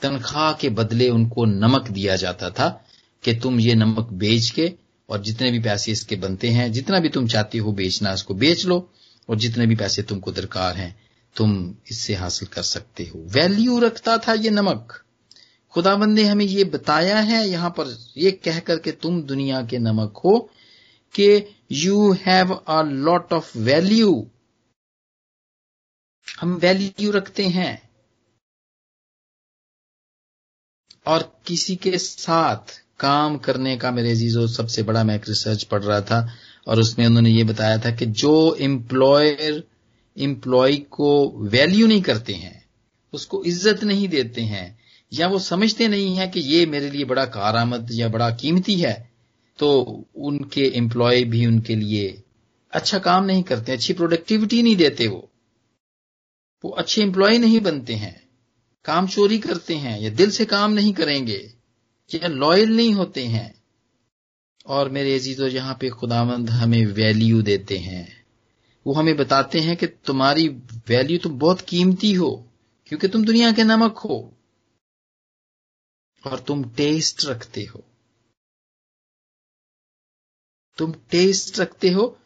तनख्वाह 0.02 0.54
के 0.54 0.70
बदले 0.70 1.10
उनको 1.10 1.46
नमक 1.46 1.90
दिया 1.90 2.16
जाता 2.16 2.50
था 2.50 2.86
कि 3.24 3.34
तुम 3.36 3.60
ये 3.60 3.76
नमक 3.76 4.10
बेच 4.14 4.50
के, 4.50 4.74
और 5.10 5.22
जितने 5.22 5.52
भी 5.52 5.60
पैसे 5.60 5.92
इसके 5.92 6.16
बनते 6.16 6.50
हैं, 6.50 6.72
जितना 6.72 7.00
भी 7.00 7.10
तुम 7.10 7.28
चाहते 7.28 7.58
हो 7.58 7.72
बेचना, 7.72 8.14
इसको 8.14 8.34
बेच 8.34 8.66
लो। 8.66 8.92
और 9.30 9.38
जितने 9.38 9.66
भी 9.68 9.76
पैसे 9.76 10.04
तुमको 10.04 10.32
दरकार 10.32 10.76
हैं, 10.76 10.96
तुम 11.36 11.76
इससे 11.92 12.14
हासिल 12.14 12.48
कर 12.48 12.62
सकते 12.62 13.04
हो। 13.04 13.20
वैल्यू 13.20 13.80
रखता 13.80 14.18
था 14.18 14.34
ये 14.34 14.50
नमक। 14.50 15.00
खुदाबंद 15.74 16.16
ने 16.16 16.24
हमें 16.24 16.46
ये 16.46 16.64
बताया 16.64 17.20
है 17.20 17.48
यहाँ 17.48 17.70
पर, 17.70 17.88
ये 18.18 18.32
कह 18.32 18.60
करके 18.60 18.92
तुम 18.92 19.22
दुनिया 19.24 19.66
के 19.66 19.78
नमक 19.78 20.18
हो 20.18 20.38
कि 21.16 21.56
you 21.72 22.12
have 22.14 22.54
a 22.54 22.82
lot 22.84 23.34
of 23.34 23.58
value 23.58 24.30
हम 26.42 26.56
वैल्यू 26.56 27.12
रखते 27.12 27.48
हैं। 27.48 27.90
और 31.06 31.42
किसी 31.46 31.76
के 31.76 31.98
साथ 31.98 32.82
काम 33.00 33.38
करने 33.38 33.78
का 33.78 33.92
मेरे 33.92 34.16
जीजो 34.16 34.48
सबसे 34.48 34.84
बड़ा 34.84 35.04
मैं 35.04 35.16
एक 35.16 35.28
रिसर्च 35.30 35.64
पढ़ 35.64 35.84
रहा 35.84 36.02
था 36.02 36.28
और 36.68 36.80
उसमें 36.80 37.06
उन्होंने 37.06 37.30
ये 37.30 37.44
बताया 37.44 37.78
था 37.78 37.92
कि 37.92 38.06
जो 38.06 38.56
एम्प्लॉयर 38.62 39.64
एम्प्लॉय 40.18 40.76
को 40.92 41.10
वैल्यू 41.50 41.88
नहीं 41.88 42.02
करते 42.02 42.34
हैं, 42.34 42.64
उसको 43.14 43.44
इज़्ज़त 43.44 43.84
नहीं 43.84 44.08
देते 44.08 44.42
हैं, 44.42 44.80
या 45.12 45.28
वो 45.28 45.40
समझते 45.40 45.88
नहीं 45.88 46.16
है 46.16 46.28
कि 46.28 46.40
ये 46.40 46.66
मेरे 46.66 46.90
लिए 46.90 47.06
बड़ा 47.06 47.26
कारामद 47.26 47.90
या 47.92 48.08
बड़ा 48.10 48.30
कीमती 48.32 48.76
है 48.76 48.94
तो 49.60 49.70
उनके 50.18 50.66
एम्प्लॉय 50.78 51.24
भी 51.24 51.46
उनके 51.46 51.76
लिए 51.76 52.22
अच्छा 52.74 53.00
काम 53.00 53.26
नहीं 53.26 53.44
करते, 53.44 53.72
अच्छी 53.72 53.94
प्रोडक्टिविटी 53.94 54.62
नहीं 54.64 54.76
देते 54.76 55.08
वो। 55.08 55.30
वो 56.64 56.70
अच्छे 56.72 57.02
एम्प्लॉय 57.02 57.38
नहीं 57.38 57.60
बनते 57.60 57.94
हैं, 57.94 58.16
काम 58.86 59.08
चोरी 59.08 59.38
करते 59.38 59.76
हैं, 59.76 60.00
या 60.02 60.10
दिल 60.12 60.32
से 60.32 60.46
काम 60.46 60.72
नहीं 60.72 60.94
करेंगे, 60.94 61.38
या 62.10 62.28
लॉयल 62.28 62.76
नहीं 62.76 62.94
होते 62.94 63.24
हैं। 63.26 63.54
और 64.66 64.90
मेरे 64.90 65.16
अजीजों, 65.16 65.48
यहाँ 65.50 65.78
पे 65.82 65.90
खुदावंद 65.90 66.50
हमें 66.50 66.86
वैल्यू 66.86 67.42
देते 67.42 67.78
हैं। 67.78 68.26
वो 68.88 68.94
हमें 68.94 69.16
बताते 69.18 69.60
हैं 69.60 69.78
कि 69.78 69.88
तुम्हारी 69.88 70.48
वैल्यू 70.88 71.18
तुम 71.18 71.40
बहुत 71.40 71.62
कीमती 71.62 72.14
हो, 72.14 72.50
क्योंकि 72.88 73.08
तुम 73.08 73.26
दुनिया 73.26 73.52
के 73.52 73.64
नमक 73.64 73.98
हो 73.98 74.34
और 76.28 76.40
तुम 76.40 76.64
टेस्ट 76.64 77.26
रखते 77.26 77.64
हो। 77.64 77.84
तुम 80.78 80.94
टेस्ट 80.94 81.60
रखते 81.60 81.90
हो, 81.90 82.20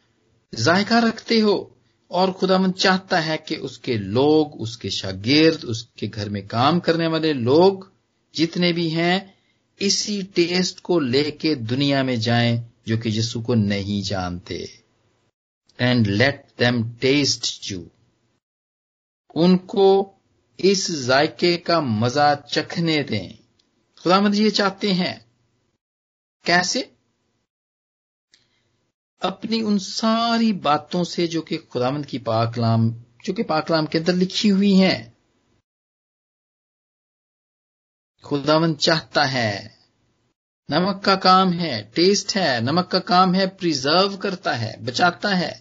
जायका 0.56 1.00
रखते 1.00 1.40
हो 1.40 1.78
और 2.12 2.32
खुदामंद 2.32 2.74
चाहता 2.74 3.20
है 3.20 3.38
कि 3.38 3.56
उसके 3.56 3.98
लोग, 3.98 4.62
उसके 4.62 4.90
शागिर्द, 4.90 5.64
उसके 5.66 6.08
घर 6.08 6.30
में 6.30 6.48
काम 6.48 6.80
करने 6.80 7.08
वाले 7.08 7.34
लोग 7.34 7.92
जितने 8.36 8.74
भी 8.74 8.90
हैं 8.90 9.37
इसी 9.82 10.24
टेस्ट 10.24 10.80
को 10.80 11.00
लेके 11.00 11.56
दुनिया 11.56 12.04
में 12.04 12.20
जाएँ 12.20 12.74
जो 12.88 12.98
कि 12.98 13.10
यीशु 13.10 13.42
को 13.42 13.56
नहीं 13.56 14.02
जानते। 14.02 14.84
And 15.80 16.08
let 16.08 16.48
them 16.60 16.94
taste 16.94 17.72
you 17.72 17.90
उनको 19.36 20.14
इस 20.60 20.92
जायके 20.92 21.58
का 21.58 21.82
मज़ा 21.82 22.36
चखने 22.36 23.04
दें। 23.04 23.40
खुदामंद 24.04 24.36
ये 24.36 24.50
चाहते 24.50 24.92
हैं। 24.92 25.26
कैसे? 26.46 26.94
अपनी 29.22 29.62
उन 29.62 29.78
सारी 29.78 30.54
बातों 30.54 31.04
से 31.04 31.28
जो 31.28 31.42
कि 31.42 31.58
खुदामंद 31.58 32.06
की 32.06 32.18
पाकलाम, 32.18 32.92
जो 33.26 33.34
कि 33.34 33.44
पाकलाम 33.44 33.86
के 33.86 33.98
अंदर 33.98 34.16
लिखी 34.16 34.48
हुई 34.48 34.74
हैं। 34.74 35.17
खुदावंद 38.28 38.76
चाहता 38.78 39.24
है। 39.26 39.52
नमक 40.70 41.02
का 41.06 41.16
काम 41.18 41.52
है 41.54 41.82
टेस्ट 41.96 42.36
है, 42.36 42.62
नमक 42.62 42.88
का 42.88 43.00
काम 43.08 43.34
है 43.36 43.48
प्रिजर्व 43.58 44.16
करता 44.18 44.54
है, 44.54 44.76
बचाता 44.86 45.30
है। 45.36 45.52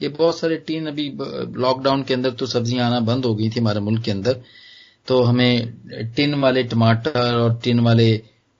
ये 0.00 0.08
बहुत 0.10 0.38
सारे 0.38 0.56
टीन 0.58 0.86
अभी 0.86 1.08
लॉकडाउन 1.56 2.02
के 2.02 2.14
अंदर 2.14 2.30
तो 2.30 2.46
सब्ज़ियाँ 2.46 2.86
आना 2.86 3.00
बंद 3.02 3.24
हो 3.24 3.34
गई 3.34 3.50
थी 3.50 3.60
हमारे 3.60 3.80
मुल्क 3.80 4.02
के 4.04 4.10
अंदर। 4.10 4.40
तो 5.08 5.22
हमें 5.22 6.12
टिन 6.16 6.34
वाले 6.34 6.62
टमाटर 6.64 7.34
और 7.34 7.58
टिन 7.64 7.80
वाले 7.80 8.10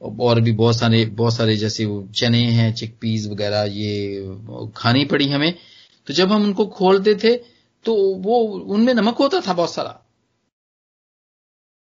और 0.01 0.41
भी 0.41 0.53
बहुत 0.53 0.79
सारे 0.79 1.05
बहुत 1.15 1.35
सारे 1.35 1.57
जैसे 1.57 1.85
वो 1.85 2.03
चने 2.15 2.43
हैं 2.53 2.73
चिकपीस 2.75 3.27
वगैरह, 3.27 3.63
ये 3.63 4.71
खानी 4.77 5.05
पड़ी 5.05 5.29
हमें। 5.29 5.55
तो 6.07 6.15
जब 6.15 6.33
हम 6.33 6.45
उनको 6.45 6.67
खोलते 6.67 7.15
थे 7.15 7.35
तो 7.85 7.95
वो, 8.17 8.39
उनमें 8.67 8.93
नमक 8.95 9.17
होता 9.17 9.41
था 9.41 9.53
बहुत 9.53 9.73
सारा। 9.75 10.01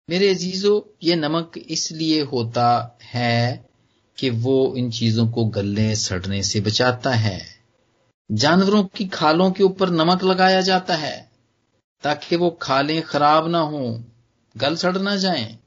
मेरे 0.10 0.30
अजीजों, 0.30 0.98
ये 1.04 1.16
नमक 1.16 1.52
इसलिए 1.58 2.22
होता 2.22 2.98
है 3.04 3.66
कि 4.18 4.30
वो 4.30 4.76
इन 4.78 4.92
चीज़ों 4.92 5.28
को 5.28 5.46
गलने, 5.46 5.96
सड़ने 5.96 6.44
से 6.44 6.62
बचाता 6.62 7.12
है। 7.12 7.42
जानवरों 8.32 8.84
की 8.84 9.06
खालों 9.06 9.52
के 9.52 9.64
ऊपर 9.64 9.90
नमक 9.90 10.24
लगाया 10.24 10.62
जाता 10.62 10.96
है, 10.96 11.32
ताकि 12.04 12.36
वो 12.36 12.50
खालें 12.62 13.02
खराब 13.02 13.48
ना 13.48 13.60
हो, 13.60 14.04
गल 14.58 14.76
सड़ 14.76 14.98
ना 14.98 15.16
जाए। 15.16 15.58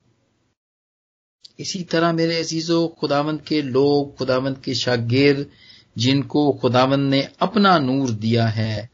इसी 1.58 1.82
तरह 1.82 2.12
मेरे 2.12 2.40
अजीजों, 2.40 2.88
खुदावंत 2.88 3.46
के 3.46 3.62
लोग, 3.62 4.16
खुदावंत 4.16 4.64
के 4.64 4.74
शागिर, 4.74 5.50
जिनको 5.98 6.52
खुदावंत 6.52 7.10
ने 7.10 7.28
अपना 7.40 7.78
नूर 7.78 8.10
दिया 8.10 8.46
है, 8.46 8.90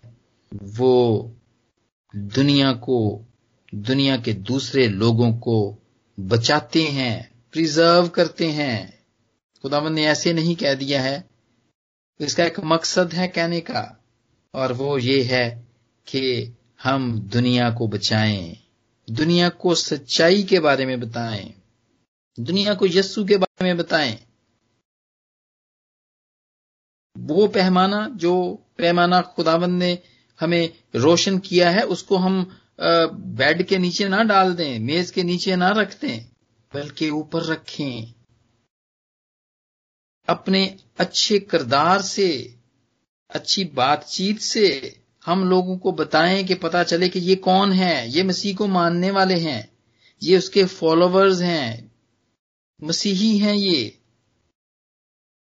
वो 0.55 1.33
दुनिया 2.17 2.73
को 2.73 3.27
दुनिया 3.73 4.17
के 4.17 4.33
दूसरे 4.33 4.89
लोगों 4.89 5.33
को 5.33 5.79
बचाते 6.21 6.83
हैं 6.83 7.33
प्रिजर्व 7.53 8.09
करते 8.09 8.47
हैं। 8.47 9.05
खुदावंत 9.63 9.93
ने 9.93 10.07
ऐसे 10.07 10.33
नहीं 10.33 10.57
कह 10.57 10.75
दिया 10.75 11.03
है। 11.03 11.31
इसका 12.21 12.45
एक 12.45 12.61
मकसद 12.61 13.13
है 13.13 13.29
कहने 13.29 13.61
का, 13.61 14.05
और 14.55 14.73
वो 14.73 14.99
ये 14.99 15.23
है 15.23 15.49
कि 16.07 16.57
हम 16.83 17.21
दुनिया 17.21 17.71
को 17.71 17.89
बचाएँ, 17.89 18.57
दुनिया 19.11 19.49
को 19.49 19.75
सच्चाई 19.75 20.43
के 20.43 20.61
बारे 20.61 20.87
में 20.87 21.01
बताएँ, 21.01 21.55
दुनिया 22.41 22.75
को 22.75 22.87
यस्सु 22.87 23.25
के 23.25 23.37
बारे 23.37 23.65
में 23.65 23.77
बताएँ। 23.77 24.19
वो 27.19 27.47
पैमाना, 27.49 28.09
जो 28.09 28.65
पैमाना 28.79 29.21
खुदावन 29.21 29.71
ने 29.71 29.99
हमें 30.41 30.71
रोशन 30.95 31.39
किया 31.39 31.71
है, 31.71 31.83
उसको 31.83 32.17
हम 32.17 32.59
बेड 32.83 33.63
के 33.63 33.79
नीचे 33.79 34.09
ना 34.09 34.23
डाल 34.23 34.55
दें, 34.55 34.79
मेज 34.79 35.11
के 35.11 35.23
नीचे 35.23 35.57
ना 35.57 35.69
रख 35.71 36.01
दें, 36.01 36.25
बल्कि 36.73 37.11
ऊपर 37.11 37.45
रखें। 37.45 38.13
अपने 40.29 40.65
अच्छे 40.99 41.39
किरदार 41.39 42.03
से, 42.03 42.57
अच्छी 43.31 43.65
बातचीत 43.65 44.41
से 44.41 44.99
हम 45.27 45.49
लोगों 45.49 45.77
को 45.79 45.93
बताएँ 45.93 46.43
कि 46.45 46.55
पता 46.55 46.83
चले 46.83 47.09
कि 47.09 47.21
ये 47.21 47.35
कौन 47.37 47.73
है, 47.73 48.09
ये 48.09 48.23
मसीह 48.23 48.57
को 48.57 48.67
मानने 48.67 49.11
वाले 49.11 49.39
हैं, 49.41 49.69
ये 50.23 50.39
उसके 50.39 50.65
फॉलोवर्स 50.65 51.41
हैं, 51.41 51.91
मसीही 52.83 53.37
हैं 53.39 53.55
ये। 53.55 53.99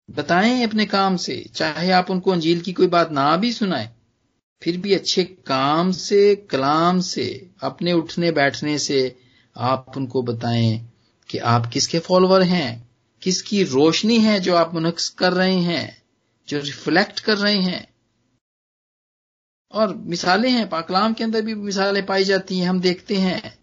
बताएँ 0.09 0.63
अपने 0.63 0.85
काम 0.85 1.17
से, 1.17 1.43
चाहे 1.55 1.91
आप 1.91 2.11
उनको 2.11 2.31
अंजील 2.31 2.61
की 2.61 2.73
कोई 2.73 2.87
बात 2.87 3.11
ना 3.11 3.35
भी 3.37 3.51
सुनाएँ। 3.53 3.96
फिर 4.63 4.77
भी 4.77 4.93
अच्छे 4.93 5.23
काम 5.23 5.91
से, 5.91 6.35
कलाम 6.35 6.99
से, 6.99 7.49
अपने 7.61 7.93
उठने 7.93 8.31
बैठने 8.31 8.79
से 8.79 9.19
आप 9.57 9.93
उनको 9.97 10.21
बताएँ 10.21 10.93
कि 11.29 11.37
आप 11.37 11.65
किसके 11.65 11.99
फॉलोअर 11.99 12.41
हैं? 12.41 12.89
किसकी 13.21 13.63
रोशनी 13.63 14.19
है 14.19 14.39
जो 14.39 14.55
आप 14.55 14.73
मुनक्स 14.73 15.09
कर 15.09 15.33
रहे 15.33 15.55
हैं, 15.55 16.01
जो 16.49 16.59
रिफ्लेक्ट 16.59 17.19
कर 17.19 17.37
रहे 17.37 17.57
हैं? 17.57 17.87
और 19.71 19.95
मिसालें 19.95 20.51
हैं, 20.51 20.69
पाकलाम 20.69 21.13
के 21.13 21.23
अंदर 21.23 21.41
भी 21.41 21.55
मिसालें 21.55 22.05
पाई 22.05 22.23
जाती 22.23 22.59
हैं, 22.59 22.69
हम 22.69 22.79
देखते 22.79 23.15
हैं। 23.15 23.57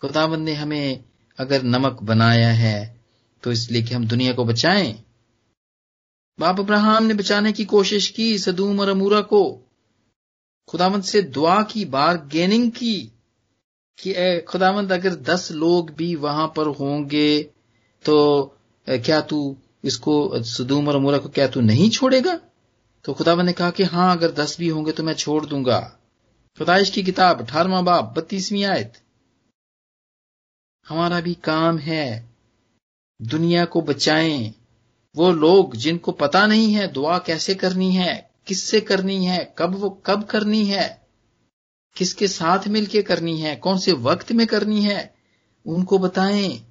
खुदाबंद 0.00 0.44
ने 0.44 0.54
हमें 0.54 1.04
अगर 1.38 1.62
नमक 1.62 2.02
बनाया 2.02 2.48
है 2.48 3.00
तो 3.42 3.52
इसलिए 3.52 3.82
कि 3.82 3.94
हम 3.94 4.06
दुनिया 4.06 4.32
को 4.32 4.44
बचाएँ 4.44 5.04
बाप 6.38 6.60
अब्राहम 6.60 7.04
ने 7.04 7.14
बचाने 7.14 7.52
की 7.52 7.64
कोशिश 7.64 8.08
की, 8.08 8.38
सदूम 8.38 8.80
और 8.80 8.88
अमूरा 8.88 9.20
को। 9.22 9.42
खुदावंत 10.68 11.04
से 11.04 11.22
दुआ 11.22 11.62
की, 11.62 11.84
बार 11.84 12.16
गेनिंग 12.26 12.70
की 12.72 12.96
कि 13.98 14.40
खुदावंत, 14.48 14.92
अगर 14.92 15.14
दस 15.14 15.50
लोग 15.52 15.90
भी 15.90 16.14
वहाँ 16.16 16.46
पर 16.56 16.66
होंगे 16.74 17.42
तो 18.04 18.16
क्या 18.86 19.20
तू 19.20 19.56
इसको, 19.84 20.42
सदूम 20.42 20.88
और 20.88 20.96
अमूरा 20.96 21.18
को, 21.18 21.28
क्या 21.28 21.46
तू 21.48 21.60
नहीं 21.60 21.88
छोड़ेगा? 21.90 22.38
तो 23.04 23.12
खुदावंत 23.12 23.46
ने 23.46 23.52
कहा 23.52 23.70
कि, 23.70 23.82
हाँ, 23.82 24.16
अगर 24.16 24.30
दस 24.32 24.58
भी 24.58 24.68
होंगे 24.68 24.92
तो 24.92 25.02
मैं 25.02 25.14
छोड़ 25.14 25.44
दूँगा। 25.46 25.80
खुदाइश 26.58 26.90
की 26.90 27.02
किताब 27.02 27.40
अठारवा 27.40 27.80
बाप 27.82 28.14
बत्तीसवीं 28.16 28.64
आयत। 28.64 28.94
हमारा 30.86 31.20
भी 31.20 31.34
काम 31.34 31.78
है, 31.78 32.28
दुनिया 33.20 33.64
को 33.64 33.80
बचाएँ 33.82 34.54
वो 35.18 35.30
लोग 35.30 35.76
जिनको 35.76 36.12
पता 36.12 36.46
नहीं 36.46 36.72
है, 36.72 36.92
दुआ 36.92 37.18
कैसे 37.18 37.54
करनी 37.54 37.92
है, 37.92 38.30
किससे 38.46 38.80
करनी 38.80 39.24
है, 39.24 39.54
कब 39.58 39.74
वो, 39.74 39.90
कब 39.90 40.24
करनी 40.24 40.64
है, 40.64 41.08
किसके 41.96 42.28
साथ 42.28 42.68
मिलके 42.68 43.02
करनी 43.02 43.40
है, 43.40 43.56
कौन 43.56 43.78
से 43.78 43.92
वक्त 43.92 44.32
में 44.32 44.46
करनी 44.46 44.82
है, 44.82 45.14
उनको 45.66 45.98
बताएँ। 45.98 46.64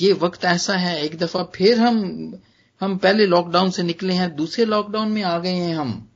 ये 0.00 0.12
वक्त 0.12 0.44
ऐसा 0.44 0.76
है, 0.76 1.02
एक 1.02 1.18
दफ़ा 1.18 1.42
फिर 1.42 1.80
हम 1.80 1.96
हम 2.80 2.96
पहले 2.96 3.26
लॉकडाउन 3.26 3.70
से 3.70 3.82
निकले 3.82 4.14
हैं, 4.14 4.36
दूसरे 4.36 4.64
लॉकडाउन 4.64 5.08
में 5.08 5.22
आ 5.22 5.38
गए 5.38 5.54
हैं 5.54 5.76
हम। 5.76 6.10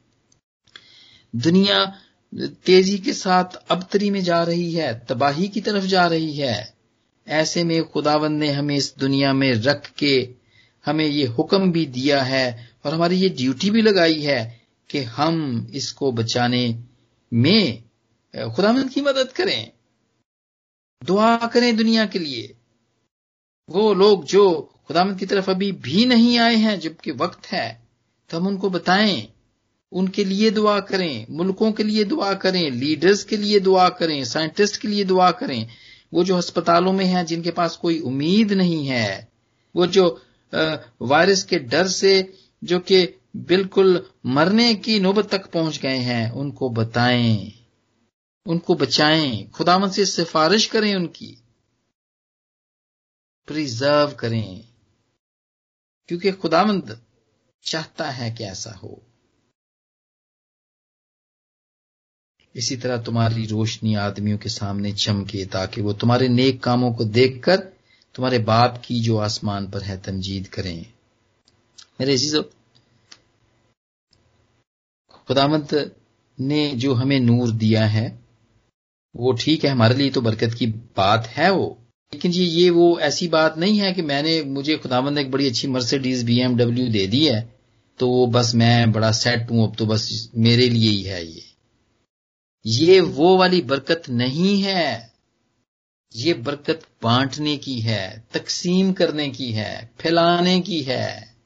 दुनिया 1.37 1.98
तेज़ी 2.35 2.98
के 2.98 3.12
साथ 3.12 3.44
अबतरी 3.44 4.11
में 4.11 4.22
जा 4.24 4.42
रही 4.42 4.72
है, 4.72 5.07
तबाही 5.09 5.48
की 5.48 5.61
तरफ़ 5.61 5.85
जा 5.85 6.07
रही 6.07 6.35
है। 6.35 6.74
ऐसे 7.29 7.64
में 7.64 7.85
खुदावंद 7.85 8.40
ने 8.40 8.50
हमें 8.50 8.76
इस 8.76 8.94
दुनिया 8.98 9.33
में 9.33 9.55
रख 9.55 9.90
के 9.90 10.45
हमें 10.87 11.05
ये 11.05 11.27
हुक्म 11.27 11.70
भी 11.72 11.85
दिया 11.87 12.22
है 12.22 12.70
और 12.85 12.94
हमारी 12.94 13.16
ये 13.16 13.29
ड्यूटी 13.29 13.70
भी 13.70 13.83
लगाई 13.83 14.20
है 14.20 14.61
कि 14.90 14.99
हम 14.99 15.66
इसको 15.75 16.12
बचाने 16.12 16.79
में 17.33 17.83
खुदावंद 18.35 18.90
की 18.90 19.01
मदद 19.01 19.33
करें। 19.33 19.70
दुआ 21.03 21.37
करें 21.46 21.77
दुनिया 21.77 22.07
के 22.07 22.18
लिए। 22.18 22.55
वो 23.68 23.92
लोग 23.94 24.25
जो 24.25 24.51
खुदावंद 24.87 25.18
की 25.18 25.27
तरफ़ 25.27 25.51
अभी 25.51 25.70
भी 25.72 26.05
नहीं 26.07 26.38
आए 26.38 26.57
हैं, 26.57 26.79
जबकि 26.81 27.11
वक्त 27.12 27.46
है 27.46 27.83
तो 28.31 28.38
हम 28.38 28.46
उनको 28.46 28.70
बताएँ। 28.70 29.29
उनके 29.92 30.25
लिए 30.25 30.51
दुआ 30.51 30.79
करें, 30.81 31.27
मुल्कों 31.31 31.72
के 31.72 31.83
लिए 31.83 32.05
दुआ 32.05 32.33
करें 32.35 32.70
लीडर्स 32.70 33.25
के 33.25 33.37
लिए 33.37 33.61
दुआ 33.61 33.88
करें 33.88 34.25
साइंटिस्ट 34.25 34.77
के 34.77 34.88
लिए 34.88 35.05
दुआ 35.05 35.31
करें। 35.31 35.66
वो 36.12 36.25
जो 36.25 36.37
अस्पतालों 36.37 36.92
में 36.92 37.05
हैं, 37.05 37.25
जिनके 37.27 37.51
पास 37.51 37.77
कोई 37.77 37.99
उम्मीद 38.01 38.53
नहीं 38.53 38.87
है, 38.87 39.29
वो 39.77 39.87
जो 39.87 40.22
वायरस 40.52 41.42
के 41.42 41.59
डर 41.59 41.87
से 41.87 42.12
जो 42.62 42.78
कि 42.80 43.06
बिल्कुल 43.37 44.11
मरने 44.26 44.74
की 44.74 44.98
नौबत 45.00 45.28
तक 45.30 45.46
पहुँच 45.46 45.78
गए 45.78 45.96
हैं, 45.96 46.30
उनको 46.30 46.70
बताएँ, 46.70 47.52
उनको 48.46 48.74
बचाएँ 48.74 49.44
खुदामंद 49.46 49.92
से 49.92 50.06
सिफारिश 50.06 50.66
करें 50.66 50.94
उनकी 50.94 51.37
प्रिजर्व 53.48 54.12
करें, 54.12 54.64
क्योंकि 56.09 56.32
खुदामंद 56.32 57.00
चाहता 57.64 58.11
है 58.11 58.30
कि 58.30 58.44
ऐसा 58.44 58.70
हो। 58.72 59.02
इसी 62.54 62.76
तरह 62.76 63.02
तुम्हारी 63.02 63.46
रोशनी 63.46 63.94
आदमियों 63.94 64.38
के 64.38 64.48
सामने 64.48 64.92
चमके 64.92 65.44
ताकि 65.46 65.80
वो 65.80 65.92
तुम्हारे 65.92 66.28
नेक 66.28 66.62
कामों 66.62 66.92
को 66.94 67.04
देखकर 67.04 67.76
तुम्हारे 68.16 68.38
बाप 68.38 68.83
की 68.85 69.00
जो 69.00 69.16
आसमान 69.18 69.66
पर 69.70 69.83
है 69.83 69.96
तमजीद 70.02 70.46
करें। 70.46 70.87
मेरे 72.00 72.16
जीजो 72.16 72.42
खुदामंद 75.29 75.90
ने 76.38 76.68
जो 76.74 76.94
हमें 76.94 77.18
नूर 77.20 77.50
दिया 77.52 77.85
है, 77.87 78.07
वो 79.14 79.33
ठीक 79.33 79.64
है, 79.64 79.70
हमारे 79.70 79.94
लिए 79.94 80.11
तो 80.11 80.20
बरकत 80.20 80.55
की 80.55 80.66
बात 80.66 81.26
है 81.26 81.50
वो। 81.50 81.66
लेकिन 82.12 82.33
जी, 82.33 82.44
ये 82.44 82.70
वो 82.70 82.98
ऐसी 83.00 83.29
बात 83.29 83.59
नहीं 83.59 83.79
है 83.79 83.92
कि 83.92 84.02
मैंने, 84.02 84.42
मुझे 84.42 84.76
खुदामंद 84.76 85.14
ने 85.14 85.20
एक 85.20 85.31
बड़ी 85.31 85.48
अच्छी 85.48 85.68
मर्सिडीज 85.68 86.22
बीएमडब्ल्यू 86.24 86.88
दे 86.88 87.07
दी 87.07 87.24
है 87.26 87.40
तो 88.00 88.26
बस 88.26 88.55
मैं 88.55 88.92
बड़ा 88.92 89.11
सेट 89.12 89.50
हूँ, 89.50 89.68
अब 89.68 89.76
तो 89.76 89.87
बस 89.87 90.31
मेरे 90.37 90.68
लिए 90.68 90.90
ही 90.90 91.02
है 91.02 91.24
ये। 91.26 91.42
ये 92.64 93.00
वो 93.00 93.37
वाली 93.38 93.61
बरकत 93.62 94.09
नहीं 94.11 94.61
है। 94.62 95.15
ये 96.16 96.35
बरकत 96.35 96.81
बांटने 97.02 97.57
की 97.57 97.81
है, 97.81 98.24
तकसीम 98.33 98.92
करने 98.92 99.29
की 99.29 99.52
है, 99.52 99.90
फैलाने 100.00 100.61
की 100.61 100.83
है। 100.83 101.37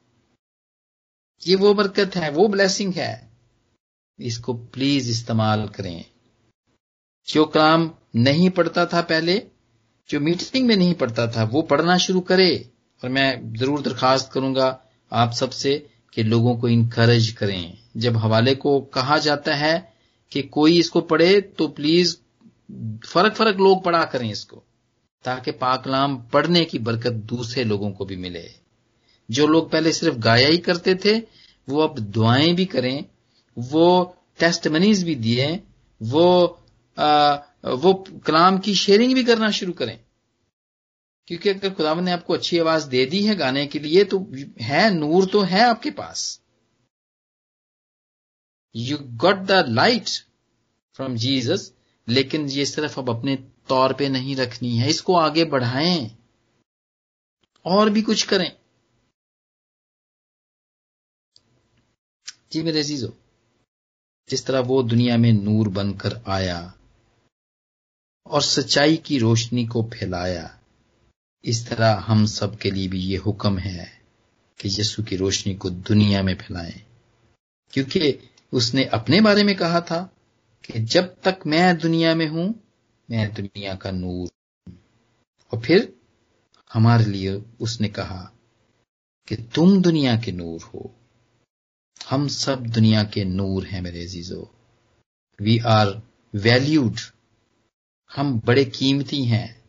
ये 1.46 1.54
वो 1.54 1.74
बरकत 1.74 2.16
है, 2.16 2.30
वो 2.30 2.48
ब्लेसिंग 2.48 2.94
है। 2.94 3.30
इसको 4.20 4.54
प्लीज़ 4.54 5.10
इस्तेमाल 5.10 5.68
करें। 5.68 6.04
जो 7.28 7.44
काम 7.44 7.90
नहीं 8.16 8.50
पढ़ता 8.50 8.86
था 8.86 9.00
पहले, 9.00 9.42
जो 10.10 10.20
मीटिंग 10.20 10.68
में 10.68 10.76
नहीं 10.76 10.94
पढ़ता 10.94 11.26
था, 11.26 11.44
वो 11.44 11.62
पढ़ना 11.62 11.98
शुरू 11.98 12.20
करे। 12.20 12.70
और 13.04 13.10
मैं 13.10 13.54
ज़रूर 13.54 13.82
दरखास्त 13.82 14.32
करूँगा 14.32 14.84
आप 15.12 15.32
सबसे 15.32 15.90
कि 16.14 16.22
लोगों 16.22 16.56
को 16.56 16.68
इनकरेज 16.68 17.30
करें। 17.30 17.78
जब 17.96 18.16
हवाले 18.16 18.54
को 18.54 18.80
कहा 18.80 19.18
जाता 19.18 19.54
है 19.54 19.94
कि 20.32 20.42
कोई 20.42 20.78
इसको 20.78 21.00
पढ़े 21.00 21.40
तो 21.40 21.68
प्लीज़ 21.68 22.16
फ़र्क 23.06 23.34
फ़र्क 23.34 23.56
लोग 23.56 23.82
पढ़ा 23.84 24.04
करें 24.04 24.30
इसको 24.30 24.62
ताकि 25.24 25.50
पाकलाम 25.52 26.16
पढ़ने 26.32 26.64
की 26.64 26.78
बरकत 26.78 27.12
दूसरे 27.28 27.64
लोगों 27.64 27.90
को 27.92 28.04
भी 28.04 28.16
मिले। 28.16 28.44
जो 29.28 29.46
लोग 29.46 29.70
पहले 29.70 29.92
सिर्फ़ 29.92 30.16
गाया 30.18 30.48
ही 30.48 30.58
करते 30.58 30.94
थे 30.94 31.18
वो 31.68 31.80
अब 31.80 31.98
दुआएँ 31.98 32.52
भी 32.54 32.64
करें 32.66 33.04
वो 33.56 33.86
टेस्ट 34.38 34.68
मनीज 34.68 35.02
भी 35.04 35.14
दिए 35.14 35.48
वो 36.00 36.26
आ, 36.98 37.34
वो 37.64 37.92
कलाम 38.26 38.58
की 38.58 38.74
शेयरिंग 38.74 39.14
भी 39.14 39.24
करना 39.24 39.50
शुरू 39.50 39.72
करें। 39.72 39.98
क्योंकि 41.28 41.48
अगर 41.48 41.74
खुदावन 41.74 42.04
ने 42.04 42.12
आपको 42.12 42.34
अच्छी 42.34 42.58
आवाज़ 42.58 42.88
दे 42.88 43.04
दी 43.06 43.24
है 43.26 43.34
गाने 43.36 43.66
के 43.66 43.78
लिए 43.78 44.04
तो 44.04 44.18
है 44.60 44.90
नूर 44.94 45.26
तो 45.26 45.40
है 45.42 45.60
आपके 45.60 45.90
पास। 45.90 46.40
You 48.74 48.98
got 49.16 49.36
the 49.36 49.64
light 49.68 50.08
from 50.96 51.16
Jesus 51.16 51.72
लेकिन 52.10 52.48
ये 52.50 52.64
सिर्फ़ 52.66 52.98
अब 53.00 53.10
अपने 53.10 53.36
तौर 53.68 53.92
पे 53.92 54.08
नहीं 54.08 54.36
रखनी 54.36 54.76
है। 54.76 54.88
इसको 54.90 55.16
आगे 55.16 55.44
बढ़ाएँ 55.44 56.10
और 57.64 57.90
भी 57.90 58.02
कुछ 58.02 58.22
करें। 58.22 58.50
जी 62.52 62.62
मेरे 62.62 62.82
जीजो 62.82 63.12
जिस 64.28 64.44
तरह 64.46 64.60
वो 64.60 64.82
दुनिया 64.82 65.16
में 65.16 65.32
नूर 65.32 65.68
बनकर 65.68 66.20
आया 66.28 66.74
और 68.26 68.42
सच्चाई 68.42 68.96
की 68.96 69.18
रोशनी 69.18 69.66
को 69.66 69.82
फैलाया, 69.82 70.58
इस 71.44 71.66
तरह 71.68 71.94
हम 71.98 72.26
सब 72.26 72.56
के 72.58 72.70
लिए 72.70 72.88
भी 72.88 73.00
ये 73.00 73.16
हुक्म 73.16 73.58
है 73.58 73.86
कि 74.60 74.68
यीशु 74.68 75.02
की 75.02 75.16
रोशनी 75.16 75.54
को 75.54 75.70
दुनिया 75.70 76.22
में 76.22 76.34
फैलाएँ। 76.34 76.82
क्योंकि 77.72 78.18
उसने 78.52 78.84
अपने 78.84 79.20
बारे 79.20 79.42
में 79.44 79.54
कहा 79.56 79.80
था 79.80 80.00
कि 80.64 80.80
जब 80.80 81.16
तक 81.22 81.40
मैं 81.46 81.78
दुनिया 81.78 82.14
में 82.14 82.26
हूँ, 82.26 82.60
मैं 83.10 83.34
दुनिया 83.34 83.74
का 83.74 83.90
नूर 83.90 84.28
और 85.52 85.60
फिर 85.60 85.96
हमारे 86.72 87.04
लिए 87.04 87.42
उसने 87.60 87.88
कहा 87.88 88.32
कि 89.28 89.36
तुम 89.36 89.82
दुनिया 89.82 90.16
के 90.16 90.32
नूर 90.32 90.62
हो। 90.62 90.94
हम 92.10 92.28
सब 92.28 92.66
दुनिया 92.66 93.04
के 93.04 93.24
नूर 93.24 93.66
हैं 93.66 93.82
मेरे 93.82 94.04
अजीजो। 94.04 94.54
वी 95.40 95.58
आर 95.58 96.02
वैल्यूड 96.34 96.96
हम 98.16 98.40
बड़े 98.40 98.64
कीमती 98.64 99.24
हैं। 99.24 99.64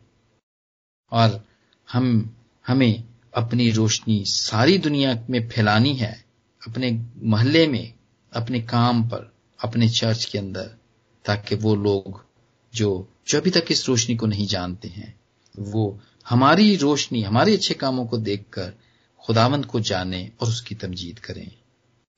और 1.12 1.48
हम, 1.92 2.36
हमें 2.66 3.04
अपनी 3.34 3.70
रोशनी 3.70 4.24
सारी 4.24 4.78
दुनिया 4.78 5.26
में 5.30 5.48
फैलानी 5.48 5.94
है, 5.94 6.24
अपने 6.68 7.06
मोहल्ले 7.16 7.66
में, 7.66 7.94
अपने 8.32 8.60
काम 8.60 9.08
पर, 9.08 9.34
अपने 9.64 9.88
चर्च 9.88 10.24
के 10.24 10.38
अंदर। 10.38 10.81
ताकि 11.24 11.54
वो 11.54 11.74
लोग 11.74 12.24
जो 12.74 13.08
जो 13.28 13.40
अभी 13.40 13.50
तक 13.50 13.64
इस 13.70 13.88
रोशनी 13.88 14.16
को 14.16 14.26
नहीं 14.26 14.46
जानते 14.46 14.88
हैं, 14.88 15.20
वो 15.58 16.00
हमारी 16.28 16.76
रोशनी, 16.76 17.22
हमारे 17.22 17.56
अच्छे 17.56 17.74
कामों 17.74 18.06
को 18.06 18.18
देखकर 18.18 18.72
खुदावंत 19.26 19.64
को 19.64 19.80
जाने 19.80 20.32
और 20.40 20.48
उसकी 20.48 20.74
तमजीद 20.74 21.18
करें। 21.18 21.52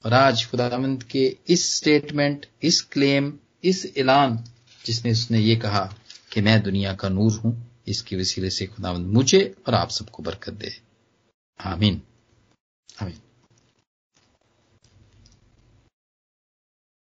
और 0.05 0.13
आज 0.13 0.47
खुदावंत 0.47 1.03
के 1.03 1.37
इस 1.49 1.77
स्टेटमेंट 1.77 2.47
इस 2.63 2.81
क्लेम 2.83 3.33
इस 3.65 3.93
ऐलान 3.99 4.45
जिसमें 4.87 5.13
उसने 5.13 5.41
ये 5.41 5.57
कहा 5.57 5.95
कि 6.33 6.41
मैं 6.41 6.63
दुनिया 6.63 6.95
का 6.95 7.09
नूर 7.09 7.33
हूँ, 7.33 7.81
इसके 7.89 8.17
वसीले 8.17 8.51
से 8.51 8.67
खुदावंद 8.67 9.07
मुझे 9.07 9.55
और 9.67 9.75
आप 9.75 9.91
सबको 9.91 10.23
बरकत 10.23 10.53
दे। 10.53 10.73
आमीन। 11.61 12.03
आमीन। 13.03 13.19